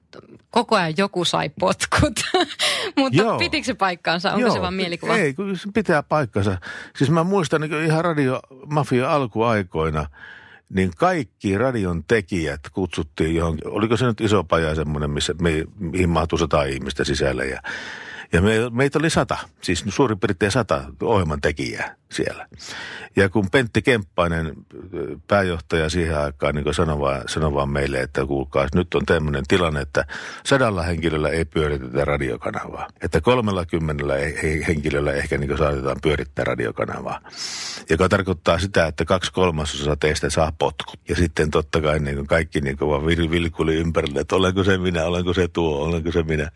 [0.51, 2.21] koko ajan joku sai potkut,
[2.99, 3.39] mutta Joo.
[3.39, 4.29] pitikö se paikkaansa?
[4.29, 4.55] Onko Joo.
[4.55, 5.17] se vaan mielikuva?
[5.17, 6.59] Ei, kun se pitää paikkansa.
[6.97, 10.07] Siis mä muistan niin ihan radiomafia alkuaikoina–
[10.69, 16.09] niin kaikki radion tekijät kutsuttiin johonkin, oliko se nyt iso paja semmoinen, missä me, mihin
[16.09, 17.61] mahtui sata ihmistä sisälle ja
[18.33, 22.47] ja me, meitä oli sata, siis suurin piirtein sata ohjelman tekijää siellä.
[23.17, 24.53] Ja kun Pentti Kemppainen,
[25.29, 29.81] pääjohtaja siihen aikaan, niin sanoi vaan, sanoi vaan meille, että kuulkaa, nyt on tämmöinen tilanne,
[29.81, 30.05] että
[30.47, 32.89] sadalla henkilöllä ei pyöritetä radiokanavaa.
[33.03, 34.15] Että kolmella kymmenellä
[34.67, 37.21] henkilöllä ehkä niin saatetaan pyörittää radiokanavaa.
[37.91, 41.01] Joka tarkoittaa sitä, että kaksi kolmasosaa teistä saa potkut.
[41.09, 45.35] Ja sitten totta kai niin kaikki niin vaan vilkuli ympärille, että olenko se minä, olenko
[45.35, 46.51] se tuo, olenko se minä.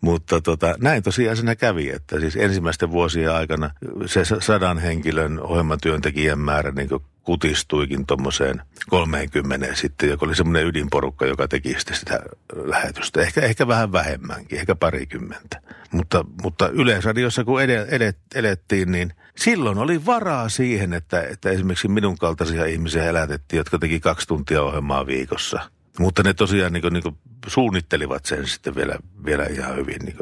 [0.00, 3.70] Mutta tota, näin tosiaan kävi, että siis ensimmäisten vuosien aikana
[4.06, 6.88] se sadan henkilön ohjelmatyöntekijän määrä niin
[7.22, 12.20] kutistuikin tuommoiseen 30 sitten, joka oli semmoinen ydinporukka, joka teki sitä
[12.54, 13.20] lähetystä.
[13.20, 15.60] Ehkä, ehkä vähän vähemmänkin, ehkä parikymmentä.
[15.90, 22.18] Mutta, mutta Yleisradiossa kun edet, elettiin, niin silloin oli varaa siihen, että, että esimerkiksi minun
[22.18, 25.70] kaltaisia ihmisiä elätettiin, jotka teki kaksi tuntia ohjelmaa viikossa.
[25.98, 30.16] Mutta ne tosiaan niin kuin, niin kuin suunnittelivat sen sitten vielä, vielä ihan hyvin niin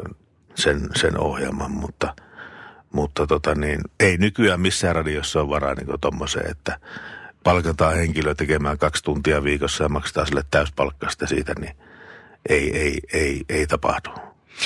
[0.55, 2.13] sen, sen ohjelman, mutta,
[2.93, 6.79] mutta tota niin, ei nykyään missään radiossa ole varaa niin tommoseen, että
[7.43, 11.75] palkataan henkilö tekemään kaksi tuntia viikossa ja maksetaan sille täyspalkkasta siitä, niin
[12.49, 14.09] ei, ei, ei, ei tapahdu.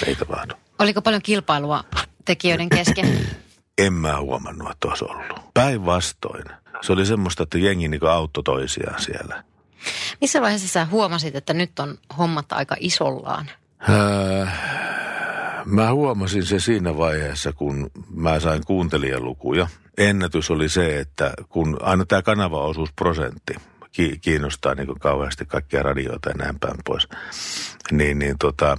[0.05, 0.53] Ei tapahdu.
[0.79, 1.83] Oliko paljon kilpailua
[2.25, 3.19] tekijöiden kesken?
[3.85, 5.53] en mä huomannut, että olisi ollut.
[5.53, 6.45] Päinvastoin.
[6.81, 9.43] Se oli semmoista, että jengi niin auttoi toisiaan siellä.
[10.21, 13.49] Missä vaiheessa sä huomasit, että nyt on hommat aika isollaan?
[13.89, 14.47] Öö,
[15.65, 19.67] Mä huomasin se siinä vaiheessa, kun mä sain kuuntelijalukuja.
[19.97, 23.55] Ennätys oli se, että kun aina tämä kanavaosuusprosentti
[24.21, 27.07] kiinnostaa niin kauheasti kaikkia radioita ja näin päin pois,
[27.91, 28.77] niin, niin tota,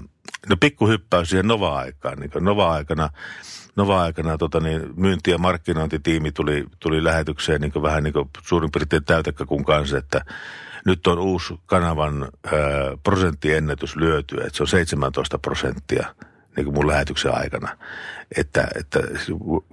[0.49, 2.19] no pikkuhyppäys siihen Nova-aikaan.
[2.19, 3.11] Niin Nova-aikana
[3.77, 9.65] Nova-aikana tota, niin myynti- ja markkinointitiimi tuli, tuli lähetykseen niin vähän niin suurin piirtein täytekkakun
[9.65, 10.25] kanssa, että
[10.87, 12.53] nyt on uusi kanavan ää,
[13.03, 16.07] prosenttiennätys lyöty, että se on 17 prosenttia–
[16.57, 17.77] niin kuin mun lähetyksen aikana,
[18.37, 18.99] että, että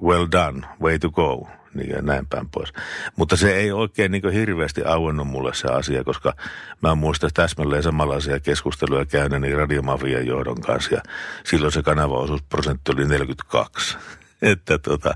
[0.02, 2.74] well done, way to go, niin ja näin päin pois.
[3.16, 6.34] Mutta se ei oikein niin hirveästi auennut mulle se asia, koska
[6.82, 11.02] mä muistan täsmälleen samanlaisia keskusteluja käyneeni radiomafian johdon kanssa ja
[11.44, 13.98] silloin se kanavaosuusprosentti oli 42.
[14.42, 15.14] että tota,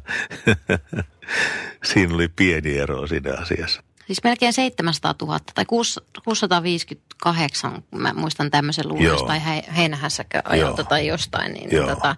[1.84, 3.84] siinä oli pieni ero siinä asiassa.
[4.08, 9.42] Siis melkein 700 000 tai 658, mä muistan tämmöisen luvun jostain
[9.76, 12.16] heinähässäkö ajalta tai jostain, niin, niin, tota,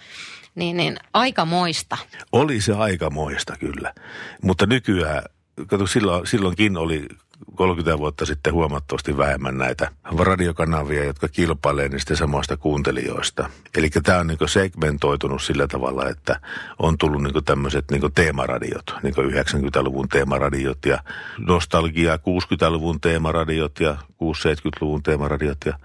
[0.55, 1.97] niin, niin aikamoista.
[2.31, 3.93] Oli se aikamoista kyllä,
[4.41, 5.23] mutta nykyään,
[5.67, 7.07] kato silloin, silloinkin oli
[7.55, 13.49] 30 vuotta sitten huomattavasti vähemmän näitä radiokanavia, jotka kilpailee niistä samoista kuuntelijoista.
[13.77, 16.39] Eli tämä on niin segmentoitunut sillä tavalla, että
[16.79, 20.99] on tullut niin tämmöiset niin teemaradiot, niin 90-luvun teemaradiot ja
[21.37, 25.79] nostalgia 60-luvun teemaradiot ja 60-70-luvun teemaradiot ja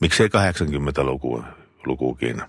[0.00, 2.42] miksei 80-lukuukin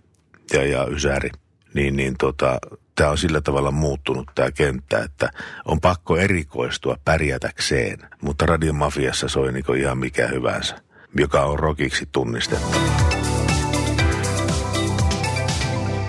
[0.53, 1.29] ja, ja Ysäri.
[1.73, 2.59] Niin, niin tota,
[2.95, 5.29] tämä on sillä tavalla muuttunut tämä kenttä, että
[5.65, 7.99] on pakko erikoistua pärjätäkseen.
[8.21, 10.75] Mutta radiomafiassa soi niin ihan mikä hyvänsä,
[11.17, 12.77] joka on rokiksi tunnistettu.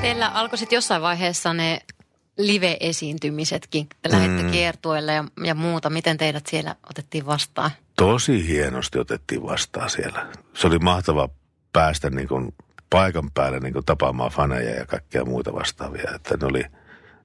[0.00, 1.80] Teillä alkoi sitten jossain vaiheessa ne
[2.38, 3.86] live-esiintymisetkin.
[4.02, 4.50] Te lähditte mm.
[4.50, 5.90] kiertueelle ja, ja muuta.
[5.90, 7.70] Miten teidät siellä otettiin vastaan?
[7.96, 10.26] Tosi hienosti otettiin vastaan siellä.
[10.54, 11.28] Se oli mahtava
[11.72, 12.54] päästä niin kuin
[12.90, 16.10] paikan päälle niin tapaamaan faneja ja kaikkia muita vastaavia.
[16.14, 16.64] Että ne oli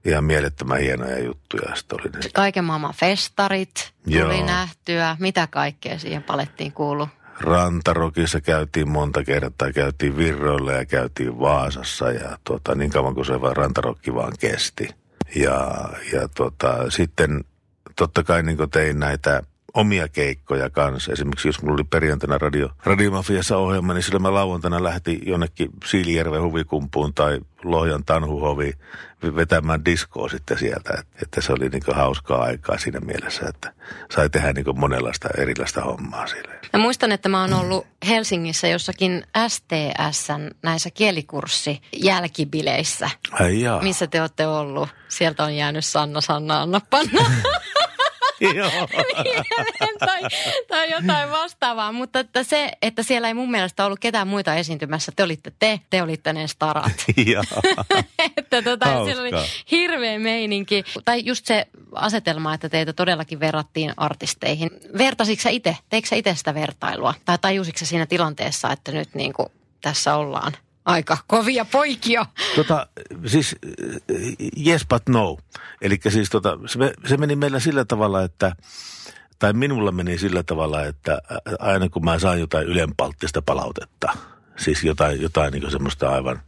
[0.05, 1.75] ihan mielettömän hienoja juttuja.
[1.75, 2.19] Sitten oli ne.
[2.33, 4.45] Kaiken maailman festarit tuli Joo.
[4.45, 5.17] nähtyä.
[5.19, 7.07] Mitä kaikkea siihen palettiin kuulu?
[7.39, 13.41] Rantarokissa käytiin monta kertaa, käytiin Virroilla ja käytiin Vaasassa ja tuota, niin kauan kuin se
[13.41, 14.89] vaan Rantarokki vaan kesti.
[15.35, 17.43] Ja, ja tuota, sitten
[17.95, 21.11] totta kai niin tein näitä omia keikkoja kanssa.
[21.11, 26.41] Esimerkiksi jos mulla oli perjantaina radio, Radiomafiassa ohjelma, niin silloin mä lauantaina lähti jonnekin Siilijärven
[26.41, 28.73] huvikumpuun tai Lohjan Tanhuhovi
[29.35, 30.93] vetämään diskoa sitten sieltä.
[30.99, 33.73] Että, että se oli niin hauskaa aikaa siinä mielessä, että
[34.15, 36.59] sai tehdä niin monenlaista erilaista hommaa sille.
[36.73, 43.09] Mä muistan, että mä oon ollut Helsingissä jossakin STSn näissä kielikurssi jälkibileissä.
[43.31, 44.89] Ai Missä te olette ollut?
[45.07, 47.21] Sieltä on jäänyt Sanna Sanna Anna Panna.
[49.99, 50.21] tai,
[50.67, 55.11] tai jotain vastaavaa, mutta että se, että siellä ei mun mielestä ollut ketään muita esiintymässä.
[55.15, 56.91] Te olitte te, te olitte ne starat.
[58.37, 59.31] että tota, siellä oli
[59.71, 60.83] hirveä meininki.
[61.05, 64.69] Tai just se asetelma, että teitä todellakin verrattiin artisteihin.
[64.97, 67.13] Vertasitko sä itse, teikö sä itse sitä vertailua?
[67.25, 69.49] Tai tajusitko siinä tilanteessa, että nyt niin kuin
[69.81, 70.51] tässä ollaan?
[70.85, 72.25] Aika kovia poikia.
[72.55, 72.87] Tota,
[73.25, 73.55] siis
[74.67, 75.37] yes but no.
[75.81, 76.57] Eli siis tota,
[77.07, 78.55] se, meni meillä sillä tavalla, että
[79.39, 81.21] tai minulla meni sillä tavalla, että
[81.59, 84.17] aina kun mä saan jotain ylenpalttista palautetta,
[84.57, 86.41] siis jotain, jotain niin semmoista aivan,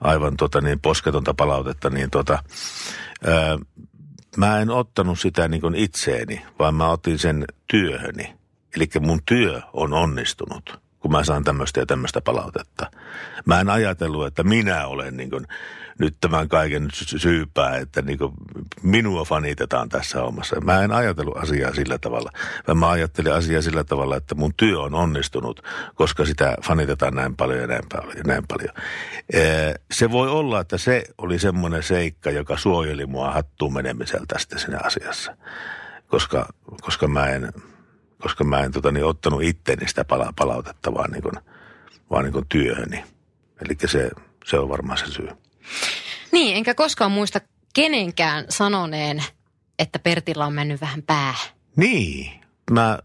[0.00, 2.44] aivan tota niin, posketonta palautetta, niin tota,
[3.24, 3.58] ää,
[4.36, 8.34] mä en ottanut sitä niin kuin itseeni, vaan mä otin sen työhöni.
[8.76, 12.90] Eli mun työ on onnistunut, kun mä saan tämmöistä ja tämmöistä palautetta.
[13.44, 15.46] Mä en ajatellut, että minä olen niin kuin
[15.98, 18.32] nyt tämän kaiken sy- syypää, että niin kuin
[18.82, 20.60] minua fanitetaan tässä hommassa.
[20.60, 22.30] Mä en ajatellut asiaa sillä tavalla,
[22.74, 25.62] mä ajattelin asiaa sillä tavalla, että mun työ on onnistunut,
[25.94, 28.16] koska sitä fanitetaan näin paljon ja näin paljon.
[28.16, 28.74] Ja näin paljon.
[29.90, 34.78] Se voi olla, että se oli semmoinen seikka, joka suojeli mua hattuun menemiseltä sitten siinä
[34.82, 35.36] asiassa,
[36.08, 36.48] koska,
[36.80, 37.52] koska mä en,
[38.22, 41.34] koska mä en tota, niin, ottanut itteeni sitä pala- palautetta, vaan, niin kuin,
[42.10, 43.04] vaan niin kuin työhöni.
[43.64, 44.10] Eli se,
[44.44, 45.28] se on varmaan se syy.
[46.32, 47.40] Niin, enkä koskaan muista
[47.74, 49.24] kenenkään sanoneen,
[49.78, 51.52] että Pertillä on mennyt vähän päähän.
[51.76, 52.30] Niin,
[52.70, 52.98] mä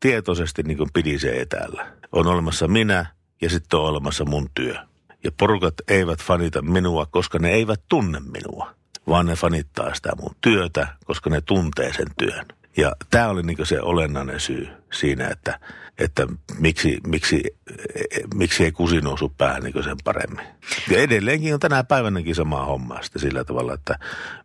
[0.00, 1.86] tietoisesti niin kuin pidin se etäällä.
[2.12, 3.06] On olemassa minä
[3.42, 4.74] ja sitten on olemassa mun työ.
[5.24, 8.74] Ja porukat eivät fanita minua, koska ne eivät tunne minua,
[9.08, 12.46] vaan ne fanittaa sitä mun työtä, koska ne tuntee sen työn.
[12.76, 15.60] Ja tämä oli niin se olennainen syy siinä, että,
[15.98, 16.26] että
[16.58, 17.42] miksi, miksi,
[18.34, 20.46] miksi ei kusi nousu päähän niin sen paremmin.
[20.90, 23.98] Ja edelleenkin on tänä päivänäkin sama homma sitten sillä tavalla, että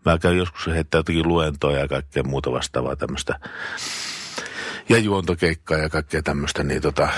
[0.05, 3.39] mä käyn joskus heittää jotakin luentoja ja kaikkea muuta vastaavaa tämmöistä
[4.89, 7.09] ja juontokeikkaa ja kaikkea tämmöistä, niin tota,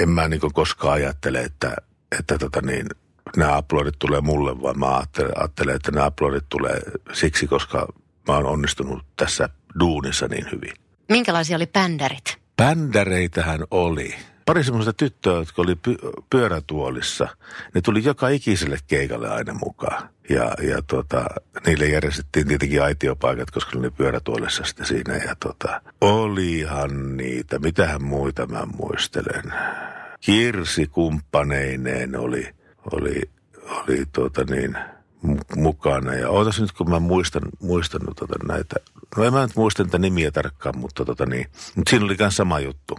[0.00, 1.76] en mä niin koskaan ajattele, että,
[2.18, 2.86] että tota niin,
[3.36, 6.80] nämä aplodit tulee mulle, vaan mä ajattelen, ajattelen, että nämä aplodit tulee
[7.12, 7.88] siksi, koska
[8.28, 9.48] mä oon onnistunut tässä
[9.80, 10.72] duunissa niin hyvin.
[11.08, 12.38] Minkälaisia oli bändärit?
[12.56, 14.14] Bändäreitähän oli.
[14.46, 17.28] Pari semmoista tyttöä, jotka oli py- pyörätuolissa.
[17.74, 20.08] Ne tuli joka ikiselle keikalle aina mukaan.
[20.28, 21.24] Ja, ja tota,
[21.66, 25.16] niille järjestettiin tietenkin aitiopaikat, koska ne oli pyörätuolissa sitten siinä.
[25.16, 29.52] Ja tota, olihan niitä, mitähän muita mä muistelen.
[30.20, 32.48] Kirsi kumppaneineen oli,
[32.92, 33.22] oli,
[33.68, 34.76] oli tota niin,
[35.56, 36.14] mukana.
[36.14, 38.76] Ja ootas nyt, kun mä muistan, muistan tota näitä,
[39.16, 42.36] no en mä nyt muista niitä nimiä tarkkaan, mutta tota niin, mutta siinä oli myös
[42.36, 42.98] sama juttu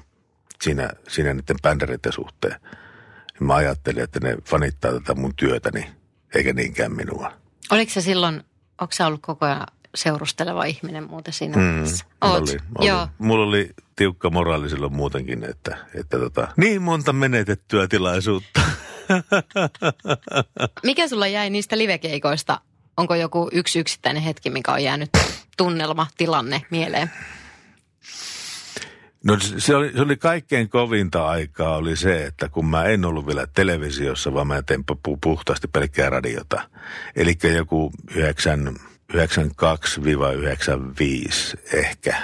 [0.61, 2.55] siinä, siinä niiden bändäreiden suhteen.
[3.39, 5.89] Ja mä ajattelin, että ne fanittaa tätä mun työtäni,
[6.35, 7.31] eikä niinkään minua.
[7.71, 8.43] Oliko se silloin,
[8.81, 11.63] onko sä ollut koko ajan seurusteleva ihminen muuten siinä Mm,
[12.23, 13.07] mulla, oli, oli, Joo.
[13.17, 18.61] mulla oli tiukka moraali silloin muutenkin, että, että tota, niin monta menetettyä tilaisuutta.
[20.83, 22.61] Mikä sulla jäi niistä livekeikoista?
[22.97, 25.09] Onko joku yksi yksittäinen hetki, mikä on jäänyt
[25.57, 27.11] tunnelma, tilanne mieleen?
[29.23, 33.27] No se oli, se oli kaikkein kovinta aikaa oli se, että kun mä en ollut
[33.27, 36.69] vielä televisiossa, vaan mä tein pu- puhtaasti pelkkää radiota.
[37.15, 38.75] Eli joku 9,
[39.13, 39.17] 92-95
[41.73, 42.15] ehkä.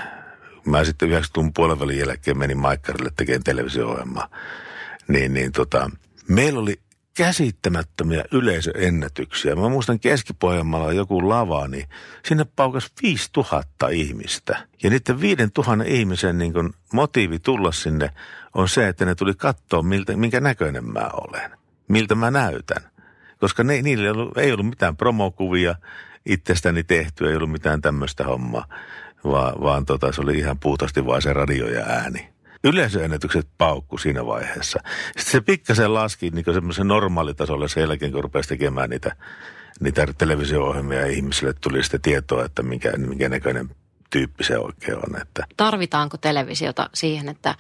[0.66, 4.30] Mä sitten 90-luvun puolen jälkeen menin Maikkarille tekemään televisio-ohjelmaa.
[5.08, 5.90] Niin, niin tota,
[6.28, 6.80] meillä oli
[7.18, 9.56] käsittämättömiä yleisöennätyksiä.
[9.56, 10.34] Mä muistan keski
[10.96, 11.86] joku lava, niin
[12.26, 14.68] sinne paukas 5000 ihmistä.
[14.84, 18.10] Ja niiden 5000 ihmisen niin kun motiivi tulla sinne
[18.54, 21.52] on se, että ne tuli katsoa, miltä, minkä näköinen mä olen.
[21.88, 22.84] Miltä mä näytän.
[23.40, 25.76] Koska ne, niillä ei ollut, ei ollut mitään promokuvia
[26.26, 28.66] itsestäni tehtyä, ei ollut mitään tämmöistä hommaa,
[29.24, 32.35] vaan, vaan tota, se oli ihan puhtaasti vain se radio ja ääni
[32.66, 34.80] yleisöennätykset paukku siinä vaiheessa.
[35.06, 39.16] Sitten se pikkasen laski niin semmoisen normaalitasolle sen jälkeen, kun rupesi tekemään niitä,
[39.80, 43.70] niitä televisio-ohjelmia ja ihmisille tuli sitten tietoa, että minkä, minkä näköinen
[44.10, 45.22] tyyppi se oikein on.
[45.22, 47.56] Että Tarvitaanko televisiota siihen, että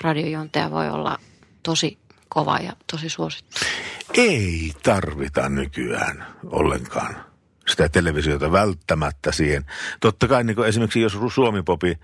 [0.00, 1.18] radiojuontaja voi olla
[1.62, 3.56] tosi kova ja tosi suosittu?
[4.14, 7.16] ei tarvita nykyään ollenkaan
[7.68, 9.64] sitä televisiota välttämättä siihen.
[10.00, 11.98] Totta kai niin esimerkiksi jos Suomi-popi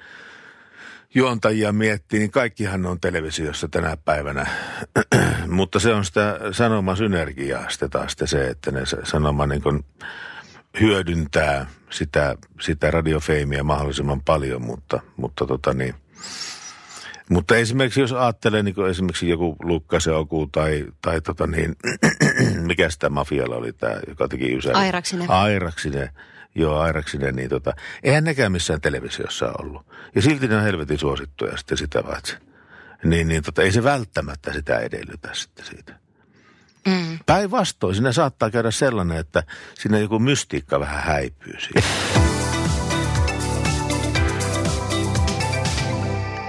[1.15, 4.47] juontajia miettii, niin kaikkihan on televisiossa tänä päivänä.
[5.47, 9.85] Mutta se on sitä sanomasynergiaa sitten taas sitten se, että ne sanoma niin kuin
[10.81, 15.95] hyödyntää sitä, sitä radiofeimiä mahdollisimman paljon, mutta, mutta tota niin,
[17.31, 21.77] mutta esimerkiksi jos ajattelee niin esimerkiksi joku Lukkasen Oku tai, tai tota niin,
[22.69, 24.75] mikä sitä mafialla oli tämä, joka teki Ysäri.
[24.75, 25.31] Airaksinen.
[25.31, 26.09] Airaksinen.
[26.55, 29.87] Joo, Airaksinen, niin tota, eihän nekään missään televisiossa ollut.
[30.15, 32.37] Ja silti ne on helvetin suosittuja sitten sitä paitsi.
[33.05, 35.99] Niin, niin tota, ei se välttämättä sitä edellytä sitten siitä.
[36.87, 37.19] Mm.
[37.27, 39.43] Päinvastoin, siinä saattaa käydä sellainen, että
[39.75, 41.89] siinä joku mystiikka vähän häipyy siitä.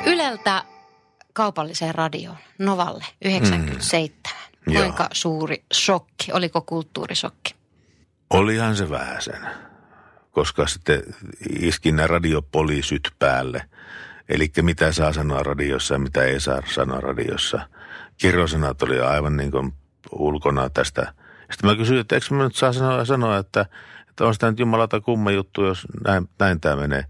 [0.05, 0.63] Yleltä
[1.33, 4.19] kaupalliseen radioon, Novalle, 97.
[4.65, 4.73] Mm.
[4.73, 7.55] Kuinka suuri shokki, oliko kulttuurisokki?
[8.29, 9.47] Olihan se vähän sen,
[10.33, 11.03] koska sitten
[11.59, 13.63] iskin nämä radiopoliisyt päälle.
[14.29, 17.67] Eli mitä saa sanoa radiossa ja mitä ei saa sanoa radiossa.
[18.17, 19.73] Kirjosanat oli aivan niin kuin
[20.11, 21.13] ulkona tästä.
[21.51, 23.65] Sitten mä kysyin, että eikö mä nyt saa sanoa, sanoa että,
[24.09, 27.05] että on sitä nyt jumalata kumma juttu, jos näin, näin tämä menee.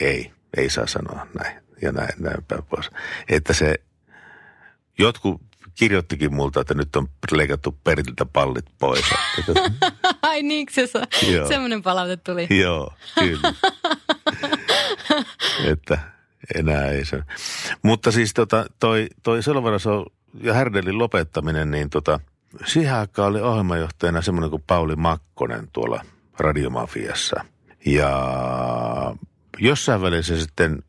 [0.00, 2.90] Ei, ei saa sanoa näin ja näin, näin päin pois.
[3.28, 3.74] Että se,
[4.98, 5.40] jotkut
[5.74, 9.04] kirjoittikin multa, että nyt on leikattu periltä pallit pois.
[10.22, 10.88] Ai niin, se
[11.48, 12.46] semmoinen palaute tuli.
[12.60, 13.54] Joo, kyllä.
[15.72, 15.98] että
[16.54, 17.22] enää ei se.
[17.82, 20.04] Mutta siis tota, toi, toi Selvaraso
[20.42, 22.20] ja Härdelin lopettaminen, niin tota,
[22.66, 26.04] siihen aikaan oli ohjelmajohtajana semmoinen kuin Pauli Makkonen tuolla
[26.38, 27.44] Radiomafiassa.
[27.86, 28.12] Ja
[29.58, 30.82] jossain välissä sitten,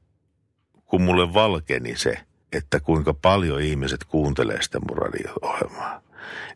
[0.86, 2.18] kun mulle valkeni se,
[2.54, 6.02] että kuinka paljon ihmiset kuuntelee sitä mun radio-ohjelmaa,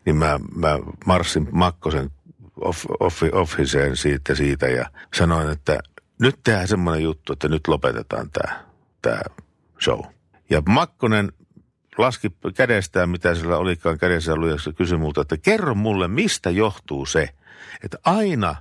[0.04, 2.10] niin mä, mä marssin Makkosen
[2.60, 5.78] off, off, offiseen siitä, siitä ja sanoin, että
[6.20, 8.64] nyt tehdään semmoinen juttu, että nyt lopetetaan tämä
[9.02, 9.22] tää
[9.84, 10.00] show.
[10.50, 11.32] Ja Makkonen
[11.98, 14.32] laski kädestään, mitä sillä olikaan kädessä
[14.64, 17.28] se kysyi multa, että kerro mulle, mistä johtuu se,
[17.84, 18.56] että aina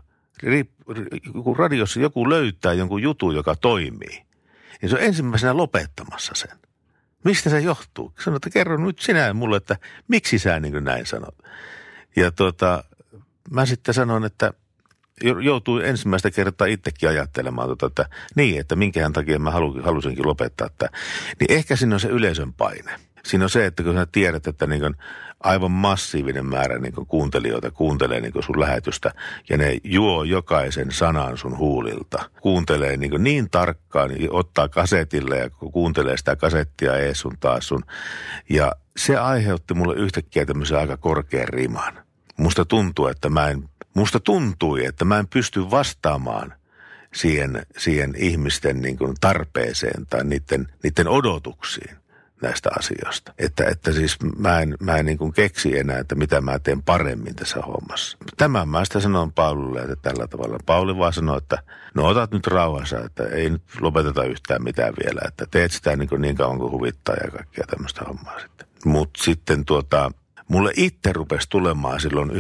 [1.44, 4.26] kun radiossa joku löytää jonkun jutun, joka toimii,
[4.82, 6.58] niin se on ensimmäisenä lopettamassa sen.
[7.24, 8.14] Mistä se johtuu?
[8.24, 11.36] Sanoin, että kerro nyt sinä mulle, että miksi sä niin näin sanot.
[12.16, 12.84] Ja tuota,
[13.52, 14.54] mä sitten sanoin, että
[15.24, 20.28] jo- joutuu ensimmäistä kertaa itsekin ajattelemaan, tota, että niin, että minkähän takia mä halu, halusinkin
[20.28, 20.90] lopettaa tämä.
[21.40, 23.07] Niin ehkä siinä on se yleisön paine.
[23.28, 24.96] Siinä on se, että kun sä tiedät, että niin kuin
[25.40, 29.14] aivan massiivinen määrä niin kuin kuuntelijoita kuuntelee niin kuin sun lähetystä
[29.50, 32.30] ja ne juo jokaisen sanan sun huulilta.
[32.42, 37.68] Kuuntelee niin, kuin niin tarkkaan, niin ottaa kasetille ja kuuntelee sitä kasettia ees sun taas
[37.68, 37.84] sun.
[38.50, 41.94] Ja se aiheutti mulle yhtäkkiä tämmöisen aika korkean riman.
[42.38, 46.54] Musta tuntuu, että mä en, musta tuntui, että mä en pysty vastaamaan
[47.14, 51.98] siihen, siihen ihmisten niin kuin tarpeeseen tai niiden, niiden odotuksiin
[52.42, 53.34] näistä asioista.
[53.40, 56.84] Että, että siis mä en, mä en niin kuin keksi enää, että mitä mä teen
[56.84, 58.18] paremmin tässä hommassa.
[58.38, 60.58] Tämän mä sitä sanon Paululle, että tällä tavalla.
[60.66, 61.64] Pauli vaan sanoi, että
[61.94, 65.22] no otat nyt rauhassa, että ei nyt lopeteta yhtään mitään vielä.
[65.28, 68.68] Että teet sitä niin, kuin niin kauan kuin huvittaa ja kaikkea tämmöistä hommaa sitten.
[68.86, 70.12] Mutta sitten tuota,
[70.48, 72.34] mulle itse rupesi tulemaan silloin 96-97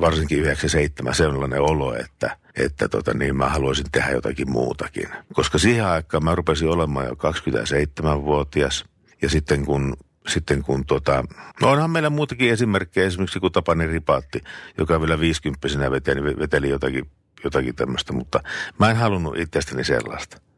[0.00, 5.08] varsinkin 97 sellainen olo, että, että tota, niin mä haluaisin tehdä jotakin muutakin.
[5.32, 8.84] Koska siihen aikaan mä rupesin olemaan jo 27-vuotias
[9.22, 9.96] ja sitten kun
[10.28, 11.24] sitten kun tota,
[11.60, 14.40] no onhan meillä muutakin esimerkkejä, esimerkiksi kun Tapani Ripaatti,
[14.78, 17.10] joka vielä 50 veteli, veteli jotakin,
[17.44, 18.40] jotakin tämmöistä, mutta
[18.78, 20.51] mä en halunnut itsestäni sellaista.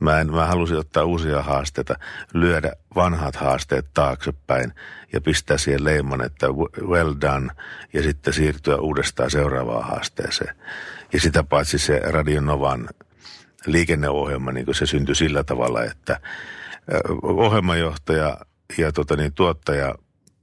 [0.00, 1.94] Mä, en, mä halusin ottaa uusia haasteita,
[2.34, 4.72] lyödä vanhat haasteet taaksepäin
[5.12, 6.46] ja pistää siihen leiman, että
[6.88, 7.48] well done,
[7.92, 10.56] ja sitten siirtyä uudestaan seuraavaan haasteeseen.
[11.12, 12.88] Ja sitä paitsi se Radio Novan
[13.66, 16.20] liikenneohjelma, niin se syntyi sillä tavalla, että
[17.22, 18.38] ohjelmajohtaja
[18.78, 19.94] ja tota niin, tuottaja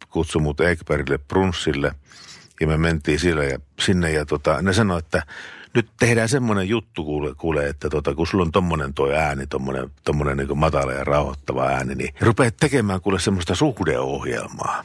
[0.10, 1.92] kutsui mut Ekbergille Brunssille,
[2.62, 5.24] ja me mentiin sille ja, sinne, ja tota, ne sanoi, että
[5.76, 9.92] nyt tehdään semmoinen juttu kuule, kuule että tota, kun sulla on tommonen toi ääni, tommonen,
[10.04, 14.84] tommonen niin matala ja rauhoittava ääni, niin rupeat tekemään kuule semmoista suhdeohjelmaa.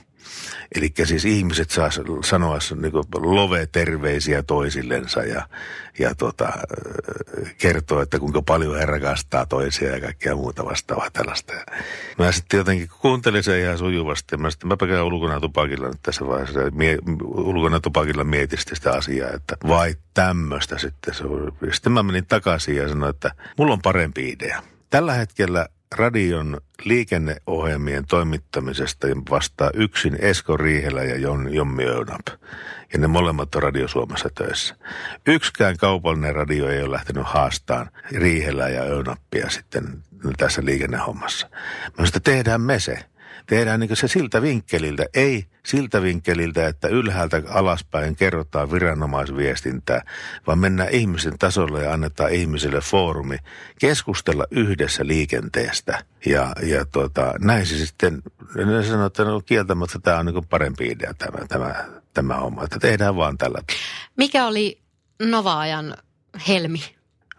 [0.75, 1.91] Eli siis ihmiset saa
[2.25, 5.49] sanoa niin love-terveisiä toisillensa ja,
[5.99, 6.53] ja tota,
[7.59, 11.55] kertoa, että kuinka paljon he rakastaa toisia ja kaikkea muuta vastaavaa tällaista.
[11.55, 11.65] Ja
[12.19, 14.37] mä sitten jotenkin kuuntelin sen ihan sujuvasti.
[14.37, 16.61] Mä sitten mä käyn ulkona tupakilla nyt tässä vaiheessa.
[16.73, 21.15] Mie, ulkona tupakilla mietin sitä asiaa, että vai tämmöistä sitten.
[21.73, 24.63] Sitten mä menin takaisin ja sanoin, että mulla on parempi idea.
[24.91, 32.27] Tällä hetkellä radion liikenneohjelmien toimittamisesta vastaa yksin Esko Riihelä ja Jon, Jommi Öynap.
[32.93, 34.77] Ja ne molemmat on Radio Suomessa töissä.
[35.27, 40.03] Yksikään kaupallinen radio ei ole lähtenyt haastaan Riihelä jaÖynappia sitten
[40.37, 41.51] tässä liikennehommassa.
[42.07, 42.99] Että tehdään me se.
[43.47, 50.03] Tehdään niin se siltä vinkkeliltä, ei siltä vinkkeliltä, että ylhäältä alaspäin kerrotaan viranomaisviestintää,
[50.47, 53.37] vaan mennään ihmisen tasolle ja annetaan ihmisille foorumi
[53.79, 56.05] keskustella yhdessä liikenteestä.
[56.27, 58.23] Ja, ja tota, näin se sitten,
[58.55, 61.85] ne sanoo, että no kieltämättä tämä on niin parempi idea tämä, tämä,
[62.15, 63.63] tämä homma, että tehdään vaan tällä.
[64.17, 64.81] Mikä oli
[65.23, 65.97] Nova-ajan
[66.49, 66.81] helmi?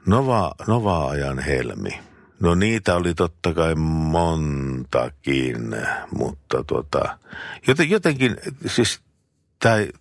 [0.05, 2.10] Nova, Nova-ajan helmi.
[2.41, 5.75] No niitä oli totta kai montakin,
[6.17, 7.17] mutta tota,
[7.67, 9.01] joten, jotenkin, siis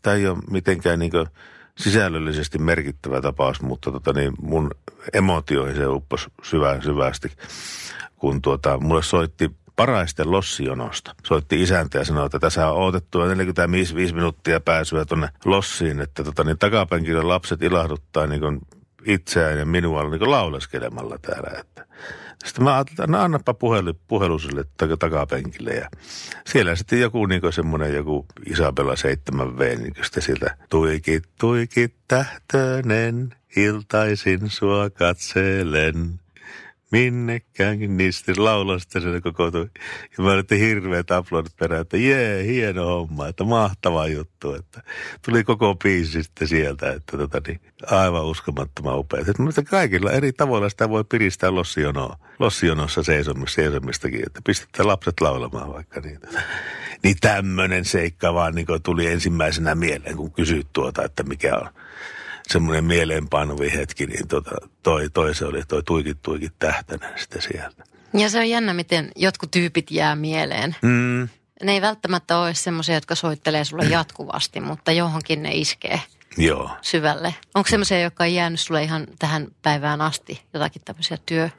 [0.03, 1.12] tämä ei ole mitenkään niin
[1.78, 4.70] sisällöllisesti merkittävä tapaus, mutta tota, niin mun
[5.12, 7.32] emotioihin se upposi syvään syvästi,
[8.16, 11.14] kun tuota, mulle soitti paraisten lossijonosta.
[11.26, 16.45] Soitti isäntä ja sanoi, että tässä on odotettu 45 minuuttia pääsyä tuonne lossiin, että tota,
[16.45, 18.61] niin takapenkille lapset ilahduttaa niin kuin
[19.07, 21.61] itseään ja minua niin lauleskelemalla täällä.
[21.61, 21.86] Että.
[22.45, 25.70] Sitten mä ajattelin, että no annapa puhelu, puhelu sille tak- takapenkille.
[25.70, 25.88] Ja
[26.47, 34.51] siellä sitten joku niin semmoinen joku Isabella 7V, niin sitten sieltä tuikit, tuikit tähtönen, iltaisin
[34.51, 36.20] sua katselen
[36.91, 39.70] minnekäänkin niistä laulasta se kokoutui.
[40.18, 44.55] Ja mä olin hirveät aplodit perään, että jee, hieno homma, että mahtava juttu.
[44.55, 44.82] Että
[45.24, 49.20] tuli koko biisi sitten sieltä, että tota, niin, aivan uskomattoman upea.
[49.20, 55.72] Että kaikilla eri tavoilla sitä voi piristää lossionoa, lossionossa seisomista, seisomistakin, että pistetään lapset laulamaan
[55.72, 56.28] vaikka niitä.
[57.03, 61.68] Niin tämmöinen seikka vaan niin tuli ensimmäisenä mieleen, kun kysyt tuota, että mikä on
[62.53, 64.51] semmoinen mieleenpainuvi hetki, niin tota,
[64.82, 67.84] toi, toi se oli toi tuikit tuikit tähtäinen sitten sieltä.
[68.14, 70.76] Ja se on jännä, miten jotkut tyypit jää mieleen.
[70.82, 71.28] Mm,
[71.62, 76.01] Ne ei välttämättä ole semmoisia, jotka soittelee sulle jatkuvasti, mutta johonkin ne iskee
[76.36, 76.70] joo.
[76.82, 77.34] syvälle.
[77.55, 81.51] Onko semmoisia, jotka on jäänyt sulle ihan tähän päivään asti, jotakin tämmöisiä työ-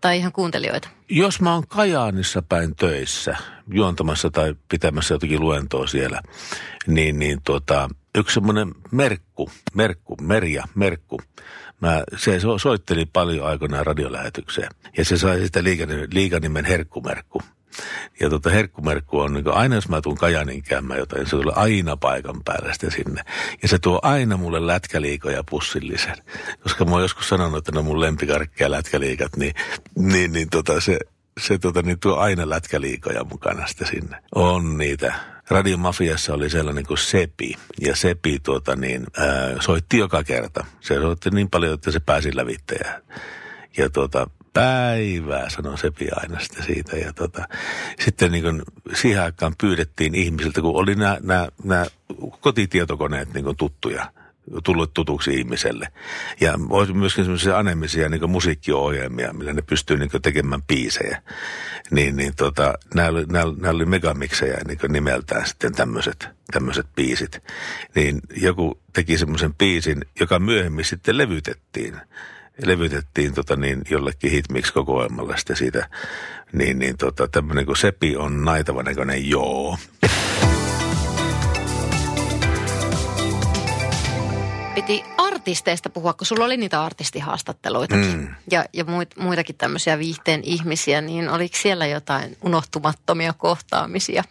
[0.00, 0.88] tai ihan kuuntelijoita?
[1.08, 3.36] Jos mä oon Kajaanissa päin töissä,
[3.70, 6.20] juontamassa tai pitämässä jotakin luentoa siellä,
[6.86, 11.20] niin, niin tota, yksi semmoinen Merkku, Merkku, Merja, Merkku,
[11.80, 14.70] mä, se so- soitteli paljon aikoinaan radiolähetykseen.
[14.96, 17.42] Ja se sai sitä liikanimen, liikanimen Herkkumerkku.
[18.20, 21.96] Ja tota Herkkumerkku on, niin aina jos mä tuun Kajanin käymään jotain, se tulee aina
[21.96, 23.22] paikan päällä sitten sinne.
[23.62, 26.16] Ja se tuo aina mulle lätkäliikoja pussillisen.
[26.62, 29.54] Koska mä oon joskus sanonut, että ne on mun lempikarkkeja lätkäliikat, niin,
[29.98, 30.98] niin, niin tota se,
[31.40, 34.16] se tota, niin tuo aina lätkäliikoja mukana sitten sinne.
[34.34, 35.35] On niitä.
[35.50, 37.54] Radiomafiassa oli sellainen kuin Sepi.
[37.80, 40.66] Ja Sepi tuota niin, ää, soitti joka kerta.
[40.80, 43.02] Se soitti niin paljon, että se pääsi lävittäjään.
[43.76, 46.96] Ja tuota, päivää, sanoi Sepi aina sitten siitä.
[46.96, 47.48] Ja tota,
[48.00, 48.62] sitten niin kuin
[48.94, 51.86] siihen aikaan pyydettiin ihmisiltä, kun oli nämä
[52.40, 54.12] kotitietokoneet niin kuin tuttuja,
[54.64, 55.88] tullut tutuksi ihmiselle.
[56.40, 61.22] Ja olisi myöskin semmoisia anemisia niin musiikkiohjelmia, millä ne pystyy niin tekemään biisejä.
[61.90, 67.42] Niin, niin tota, nämä, oli, nämä, nämä oli megamiksejä niin nimeltään sitten tämmöiset, tämmöiset biisit.
[67.94, 71.96] Niin joku teki semmoisen biisin, joka myöhemmin sitten levytettiin
[72.64, 75.88] levytettiin tota niin, jollekin hitmix-kokoelmalle sitten siitä,
[76.52, 79.78] niin, niin tota, tämmöinen kuin Sepi on naitava näköinen joo.
[84.76, 88.34] Piti artisteista puhua, kun sulla oli niitä artistihaastatteluitakin mm.
[88.50, 94.24] ja, ja muit, muitakin tämmöisiä viihteen ihmisiä, niin oliko siellä jotain unohtumattomia kohtaamisia,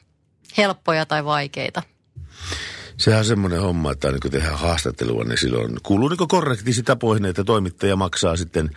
[0.58, 1.84] helppoja tai vaikeita?
[2.98, 7.26] Sehän on semmoinen homma, että aina kun tehdään haastattelua, niin silloin kuuluu niin korrekti tapoihin,
[7.26, 8.70] että toimittaja maksaa sitten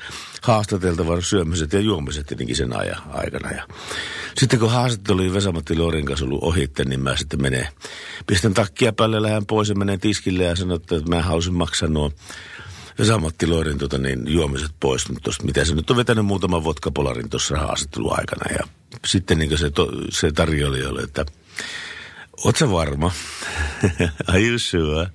[0.42, 3.50] haastateltavan syömiset ja juomiset tietenkin sen ajan aikana.
[3.50, 3.66] Ja
[4.38, 7.68] sitten kun haastattelu oli Vesamatti Lorin kanssa ollut ohitte, niin mä sitten menen,
[8.26, 12.12] pistän takkia päälle, lähden pois ja menen tiskille ja sanon, että mä halusin maksaa nuo
[12.98, 15.08] Vesamatti Lorin tota, niin, juomiset pois.
[15.08, 18.54] Mutta tosta, mitä se nyt on vetänyt muutaman vodkapolarin tuossa haastattelun aikana.
[18.58, 18.68] Ja
[19.06, 21.26] sitten niin se, to, se tarjoilija oli, että
[22.58, 23.12] Sä varma?
[24.28, 25.06] Are you sure?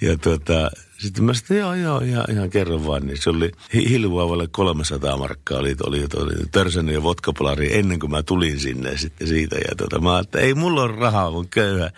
[0.00, 3.06] Ja tuota, sitten mä sitten, joo, joo, ihan, ihan kerron vaan.
[3.06, 8.22] Niin se oli hilvaavalle 300 markkaa, oli, oli, oli törsännyt ja vodkapolari ennen kuin mä
[8.22, 9.56] tulin sinne sitten siitä.
[9.56, 11.90] Ja tuota, mä että ei mulla ole rahaa, mun köyhä,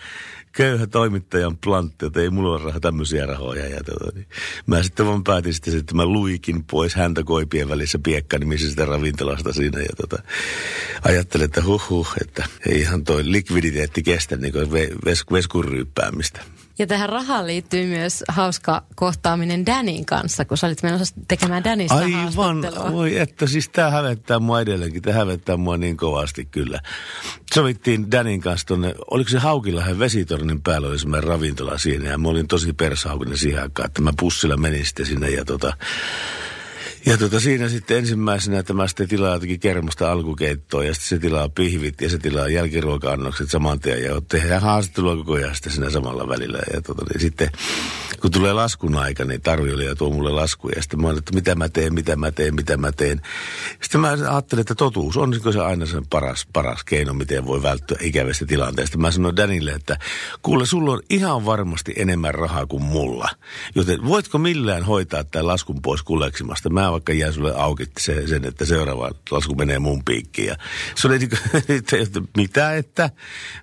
[0.55, 3.67] köyhä toimittajan plantti, että ei mulla ole rahaa, tämmöisiä rahoja.
[3.67, 4.27] Ja tuota, niin
[4.67, 9.79] mä sitten vaan päätin sitten, että mä luikin pois häntä koipien välissä piekkanimisestä ravintolasta siinä.
[9.79, 10.23] Ja tuota,
[11.01, 14.71] ajattelin, että huh, huh että ei ihan toi likviditeetti kestä niin kuin
[15.05, 16.41] ves, veskun ryyppäämistä.
[16.79, 21.95] Ja tähän rahaan liittyy myös hauska kohtaaminen Danin kanssa, kun sä olit menossa tekemään Danista
[21.95, 22.61] Aivan,
[22.91, 26.79] voi että siis tämä hävettää mua edelleenkin, tämä hävettää mua niin kovasti kyllä.
[27.53, 32.29] Sovittiin Danin kanssa tuonne, oliko se Haukilahen vesitornin päällä, oli semmoinen ravintola siinä ja mä
[32.29, 35.73] olin tosi pershaukinen siihen aikaan, että mä pussilla menin sitten sinne ja tota,
[37.05, 41.49] ja tota, siinä sitten ensimmäisenä tämä sitten tilaa jotakin kermasta alkukeittoa ja sitten se tilaa
[41.49, 46.27] pihvit ja se tilaa jälkiruoka-annokset saman tien ja tehdään haastattelua koko ajan sitten siinä samalla
[46.27, 46.59] välillä.
[46.73, 47.49] Ja tota, niin sitten
[48.21, 51.55] kun tulee laskun aika, niin tarjoilija tuo mulle laskuja ja sitten mä olen, että mitä
[51.55, 53.21] mä teen, mitä mä teen, mitä mä teen.
[53.81, 57.97] Sitten mä ajattelin, että totuus on se aina sen paras, paras keino, miten voi välttyä
[58.01, 58.97] ikävästä tilanteesta.
[58.97, 59.97] Mä sanoin Danille, että
[60.41, 63.29] kuule, sulla on ihan varmasti enemmän rahaa kuin mulla.
[63.75, 66.69] Joten voitko millään hoitaa tämän laskun pois kulleksimasta?
[66.69, 70.47] Mä vaikka jää sulle auki se, sen, että seuraava lasku menee mun piikkiin.
[70.47, 70.55] Ja
[70.95, 73.09] se oli niin kuin, että mitä, että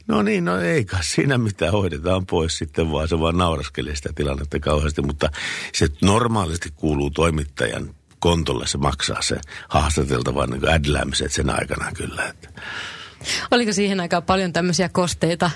[0.09, 3.09] no niin, no ei kai siinä mitään, hoidetaan pois sitten vaan.
[3.09, 5.31] Se vaan nauraskeli sitä tilannetta kauheasti, mutta
[5.73, 12.29] se normaalisti kuuluu toimittajan kontolle se maksaa se haastateltavan niin ädläämiset sen aikana kyllä.
[12.29, 12.49] Että.
[13.51, 15.51] Oliko siihen aikaan paljon tämmöisiä kosteita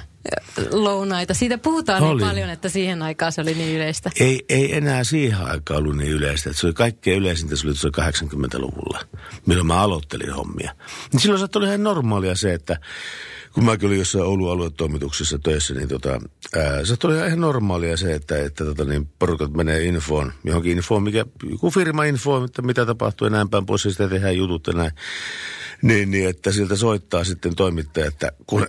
[0.72, 1.34] lounaita.
[1.34, 2.20] Siitä puhutaan Oli.
[2.20, 4.10] niin paljon, että siihen aikaan se oli niin yleistä.
[4.20, 6.52] Ei, ei enää siihen aikaan ollut niin yleistä.
[6.52, 9.00] Se oli kaikkein yleisintä, se oli tuossa 80-luvulla,
[9.46, 10.72] milloin mä aloittelin hommia.
[11.12, 12.76] Niin silloin se oli ihan normaalia se, että
[13.56, 16.20] kun mäkin olin jossain Oulun aluetoimituksessa töissä, niin tota,
[16.56, 21.02] ää, se oli ihan normaalia se, että, että tota, niin porukat menee infoon, johonkin infoon,
[21.02, 24.66] mikä, joku firma info, että mitä tapahtuu ja näin päin pois, ja sitä tehdään jutut
[24.66, 24.92] ja näin.
[25.82, 28.66] Niin, niin, että siltä soittaa sitten toimittaja, että kun,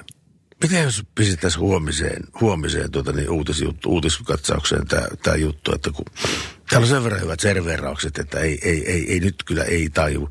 [0.62, 4.86] miten jos pistettäisiin huomiseen, huomiseen tuota, niin uutisjuttu, uutiskatsaukseen
[5.22, 6.04] tämä juttu, että kun
[6.74, 10.30] täällä on sen verran hyvät serveraukset, että ei, ei, ei, ei nyt kyllä ei taju.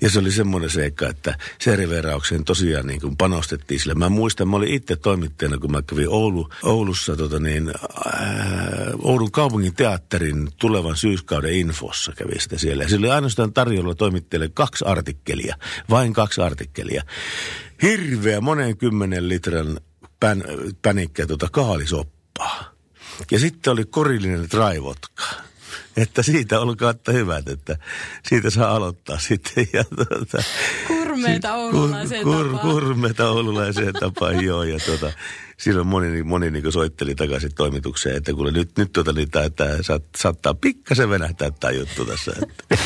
[0.00, 3.94] Ja se oli semmoinen seikka, että serveraukseen tosiaan niin kuin panostettiin sille.
[3.94, 9.32] Mä muistan, mä olin itse toimittajana, kun mä kävin Oulu, Oulussa tota niin, ää, Oulun
[9.32, 12.82] kaupungin teatterin tulevan syyskauden infossa kävi sitä siellä.
[12.82, 15.56] Ja sillä oli ainoastaan tarjolla toimittajille kaksi artikkelia,
[15.90, 17.02] vain kaksi artikkelia.
[17.82, 19.80] Hirveä monen kymmenen litran
[20.20, 20.44] pän,
[20.82, 22.74] pänikkä tuota kaalisoppaa.
[23.30, 25.24] Ja sitten oli korillinen raivotka.
[25.96, 27.76] Että siitä olkaa että hyvät, että
[28.28, 29.66] siitä saa aloittaa sitten.
[29.72, 30.42] Ja tuota,
[30.86, 32.70] Kurmeita oululaiseen kur, tapaan.
[32.70, 34.62] Kurmeita oululaiseen tapaan, joo.
[34.62, 35.12] Ja tuota,
[35.56, 39.82] silloin moni, moni niin soitteli takaisin toimitukseen, että kuule nyt, nyt tuota, niin tää, tää,
[39.82, 42.32] saat, saattaa pikkasen venähtää tämä juttu tässä.
[42.42, 42.84] Että.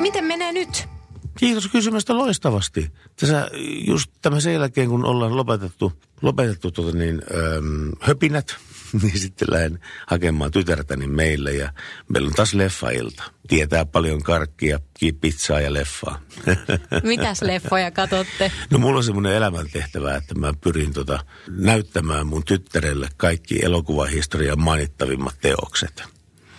[0.00, 0.95] Miten menee nyt?
[1.36, 2.90] Kiitos kysymästä loistavasti.
[3.20, 3.50] Tässä
[3.86, 8.56] just tämän sen jälkeen, kun ollaan lopetettu, lopetettu tota niin, öm, höpinät,
[9.02, 11.72] niin sitten lähden hakemaan tytärtäni meille ja
[12.08, 13.22] meillä on taas leffailta.
[13.48, 16.18] Tietää paljon karkkia, ki- pizzaa ja leffaa.
[17.02, 18.52] Mitäs leffoja katsotte?
[18.70, 25.36] No mulla on semmoinen elämäntehtävä, että mä pyrin tota, näyttämään mun tyttärelle kaikki elokuvahistorian mainittavimmat
[25.40, 26.15] teokset.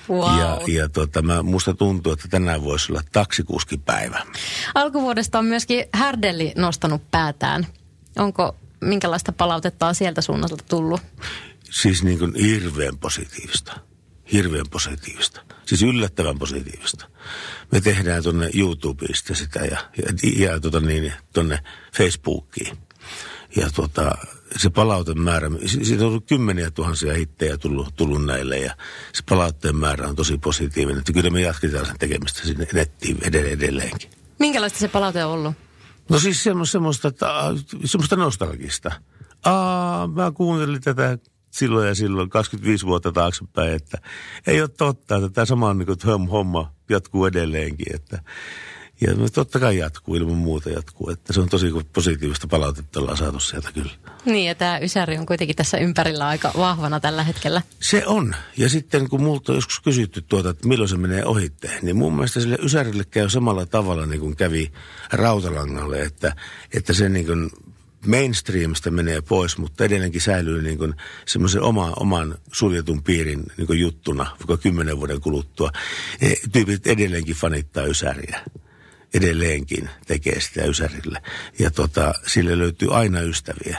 [0.10, 0.40] Wow.
[0.40, 4.26] Ja, ja tota, mä, musta tuntuu, että tänään voisi olla taksikuskipäivä.
[4.76, 7.68] Alkuvuodesta on myöskin Härdelli nostanut päätään.
[8.18, 11.02] Onko minkälaista palautetta on sieltä suunnalta tullut?
[11.64, 13.80] Siis niin kuin hirveän positiivista.
[14.32, 15.42] Hirveän positiivista.
[15.66, 17.10] Siis yllättävän positiivista.
[17.72, 21.60] Me tehdään tuonne YouTubesta sitä ja, ja, ja tota niin, tuonne
[21.98, 22.78] Facebookiin.
[23.56, 24.18] Ja tota,
[24.56, 28.76] se palautemäärä, si- siitä on ollut kymmeniä tuhansia hittejä tullut, tullut näille ja
[29.14, 31.00] se palautteen määrä on tosi positiivinen.
[31.00, 34.10] Että kyllä me jatketaan sen tekemistä sinne nettiin edelleen, edelleenkin.
[34.40, 35.54] Minkälaista se palaute on ollut?
[36.10, 37.28] No siis semmoista, semmoista, että,
[37.86, 38.92] semmoista nostalgista.
[39.46, 41.18] Aa, mä kuuntelin tätä
[41.52, 43.98] silloin ja silloin 25 vuotta taaksepäin, että
[44.48, 47.96] ei ole totta, että tämä sama niin kuin, homma jatkuu edelleenkin.
[47.96, 48.22] Että,
[49.02, 51.10] ja no totta kai jatkuu, ilman muuta jatkuu.
[51.10, 53.92] Että se on tosi positiivista palautetta ollaan saatu sieltä kyllä.
[54.26, 57.62] Niin, ja tämä Ysäri on kuitenkin tässä ympärillä aika vahvana tällä hetkellä.
[57.80, 58.36] Se on.
[58.58, 62.14] Ja sitten kun multa on joskus kysytty tuota, että milloin se menee ohitteen, niin mun
[62.14, 64.72] mielestä sille Ysärille käy samalla tavalla niin kuin kävi
[65.12, 66.36] Rautalangalle, että,
[66.74, 67.50] että se niin kuin
[68.08, 70.94] mainstreamista menee pois, mutta edelleenkin säilyy niin kuin
[71.26, 75.72] semmoisen oma, oman suljetun piirin niin kuin juttuna, vaikka kymmenen vuoden kuluttua.
[76.22, 78.40] E, Tyypit edelleenkin fanittaa Ysäriä.
[79.14, 81.22] Edelleenkin tekee sitä Ysärille.
[81.60, 83.78] Ja tota, sille löytyy aina ystäviä.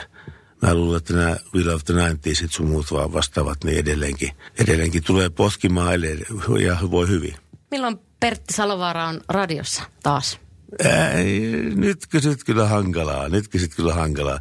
[0.61, 5.03] Mä luulen, että nämä We Love the 90s sun muut vaan vastaavat, niin edelleenkin, edelleenkin
[5.03, 6.01] tulee potkimaan
[6.63, 7.35] ja voi hyvin.
[7.71, 10.39] Milloin Pertti Salovaara on radiossa taas?
[11.15, 14.39] Ei, nyt kysyt kyllä hankalaa, nyt kysyt kyllä hankalaa.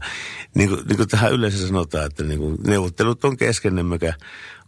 [0.55, 4.14] Niin kuin, niin kuin tähän yleensä sanotaan, että niin kuin neuvottelut on kesken, emmekä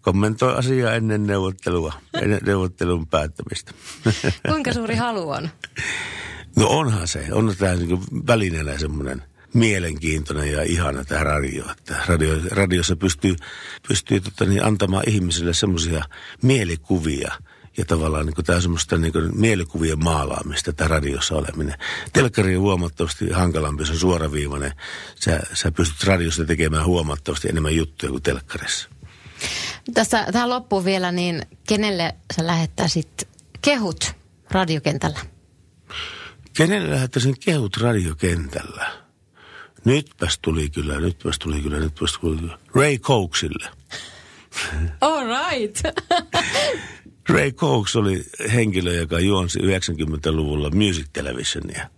[0.00, 1.92] kommentoi asiaa ennen neuvottelua,
[2.22, 3.72] ennen neuvottelun päättämistä.
[4.48, 5.48] Kuinka suuri halu on?
[6.56, 9.22] No onhan se, on tämä niin kuin välineenä semmoinen
[9.54, 11.64] mielenkiintoinen ja ihana tämä radio.
[11.78, 13.36] Että radio radiossa pystyy,
[13.88, 16.04] pystyy tota, niin, antamaan ihmisille semmoisia
[16.42, 17.32] mielikuvia–
[17.76, 21.74] ja tavallaan niin tämä on semmoista niin mielikuvien maalaamista, tämä radiossa oleminen.
[22.12, 24.72] Telkkari on huomattavasti hankalampi, se on suoraviivainen.
[25.14, 28.88] Sä, sä pystyt radiossa tekemään huomattavasti enemmän juttuja kuin telkkarissa.
[29.94, 33.28] Tässä tähän loppuun vielä, niin kenelle sä lähettäisit
[33.62, 34.12] kehut
[34.50, 35.20] radiokentällä?
[36.56, 38.90] Kenelle lähettäisin kehut radiokentällä?
[39.84, 42.58] Nytpäs tuli kyllä, nytpäs tuli kyllä, nytpäs tuli kyllä.
[42.74, 43.68] Ray Cokesille.
[45.00, 45.80] All right.
[47.28, 51.90] Ray Cox oli henkilö, joka juonsi 90-luvulla Music Televisionia.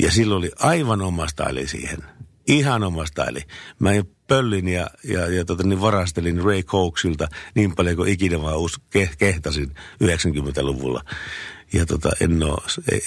[0.00, 1.98] Ja sillä oli aivan oma staili siihen.
[2.46, 3.40] Ihan oma staili.
[3.78, 3.90] Mä
[4.28, 8.80] pöllin ja, ja, ja tota, niin varastelin Ray Coxilta niin paljon kuin ikinä vaan us,
[8.90, 11.04] ke, kehtasin 90-luvulla.
[11.72, 12.58] Ja tota, en oo,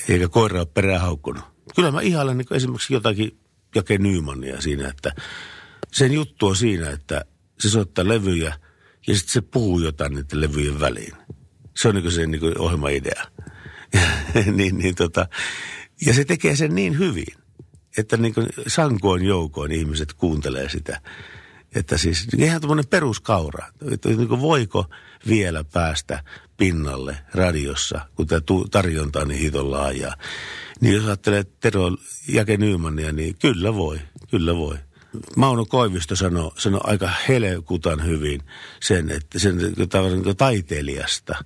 [0.10, 1.44] eikä koira ole perään haukkunut.
[1.76, 3.40] Kyllä mä ihailen niin esimerkiksi jotakin
[3.76, 5.16] Jake Nymania siinä, että
[5.92, 7.26] sen juttu on siinä, että
[7.60, 8.56] se soittaa levyjä–
[9.08, 11.14] ja sitten se puhuu jotain niiden levyjen väliin.
[11.76, 13.26] Se on niin se niin ohjelmaidea.
[14.58, 15.28] niin, niin tota,
[16.06, 17.36] Ja se tekee sen niin hyvin,
[17.98, 21.02] että niin kuin sankoin joukoin ihmiset kuuntelee sitä.
[21.76, 24.86] Että siis ihan tämmöinen peruskaura, että niin kuin voiko
[25.28, 26.24] vielä päästä
[26.58, 28.42] pinnalle radiossa, kun tämä
[28.72, 30.16] tarjonta on niin hiton laajaa.
[30.82, 31.98] Niin jos ajattelee Tero
[32.28, 34.00] Jake Nymania, niin kyllä voi,
[34.30, 34.78] kyllä voi.
[35.36, 38.42] Mauno Koivisto sanoi, sanoi aika helekutan hyvin
[38.82, 39.58] sen, että sen
[39.90, 41.46] tavallaan niin taiteilijasta,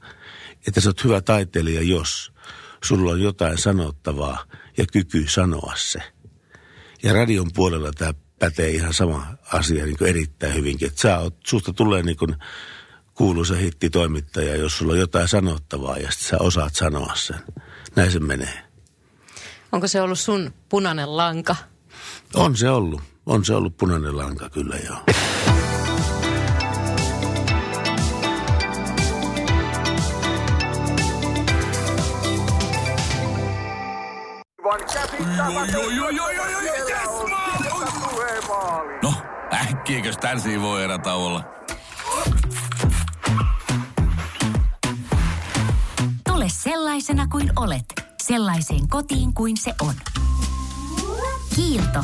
[0.68, 2.32] että sä oot hyvä taiteilija, jos
[2.84, 4.46] sulla on jotain sanottavaa
[4.78, 6.00] ja kyky sanoa se.
[7.04, 10.88] Ja radion puolella tämä pätee ihan sama asia niin kuin erittäin hyvinkin.
[10.88, 12.36] Että sä oot, susta tulee niin kuin
[13.14, 17.40] kuuluisa hittitoimittaja, jos sulla on jotain sanottavaa ja sitten sä osaat sanoa sen.
[17.96, 18.64] Näin se menee.
[19.72, 21.56] Onko se ollut sun punainen lanka?
[22.34, 23.02] On se ollut.
[23.30, 24.98] On se ollut punainen lanka kyllä joo.
[39.04, 39.14] No,
[39.54, 41.44] äkkiäkös tän voi olla?
[46.28, 47.86] Tule sellaisena kuin olet,
[48.24, 49.94] sellaiseen kotiin kuin se on.
[51.56, 52.04] Kiilto.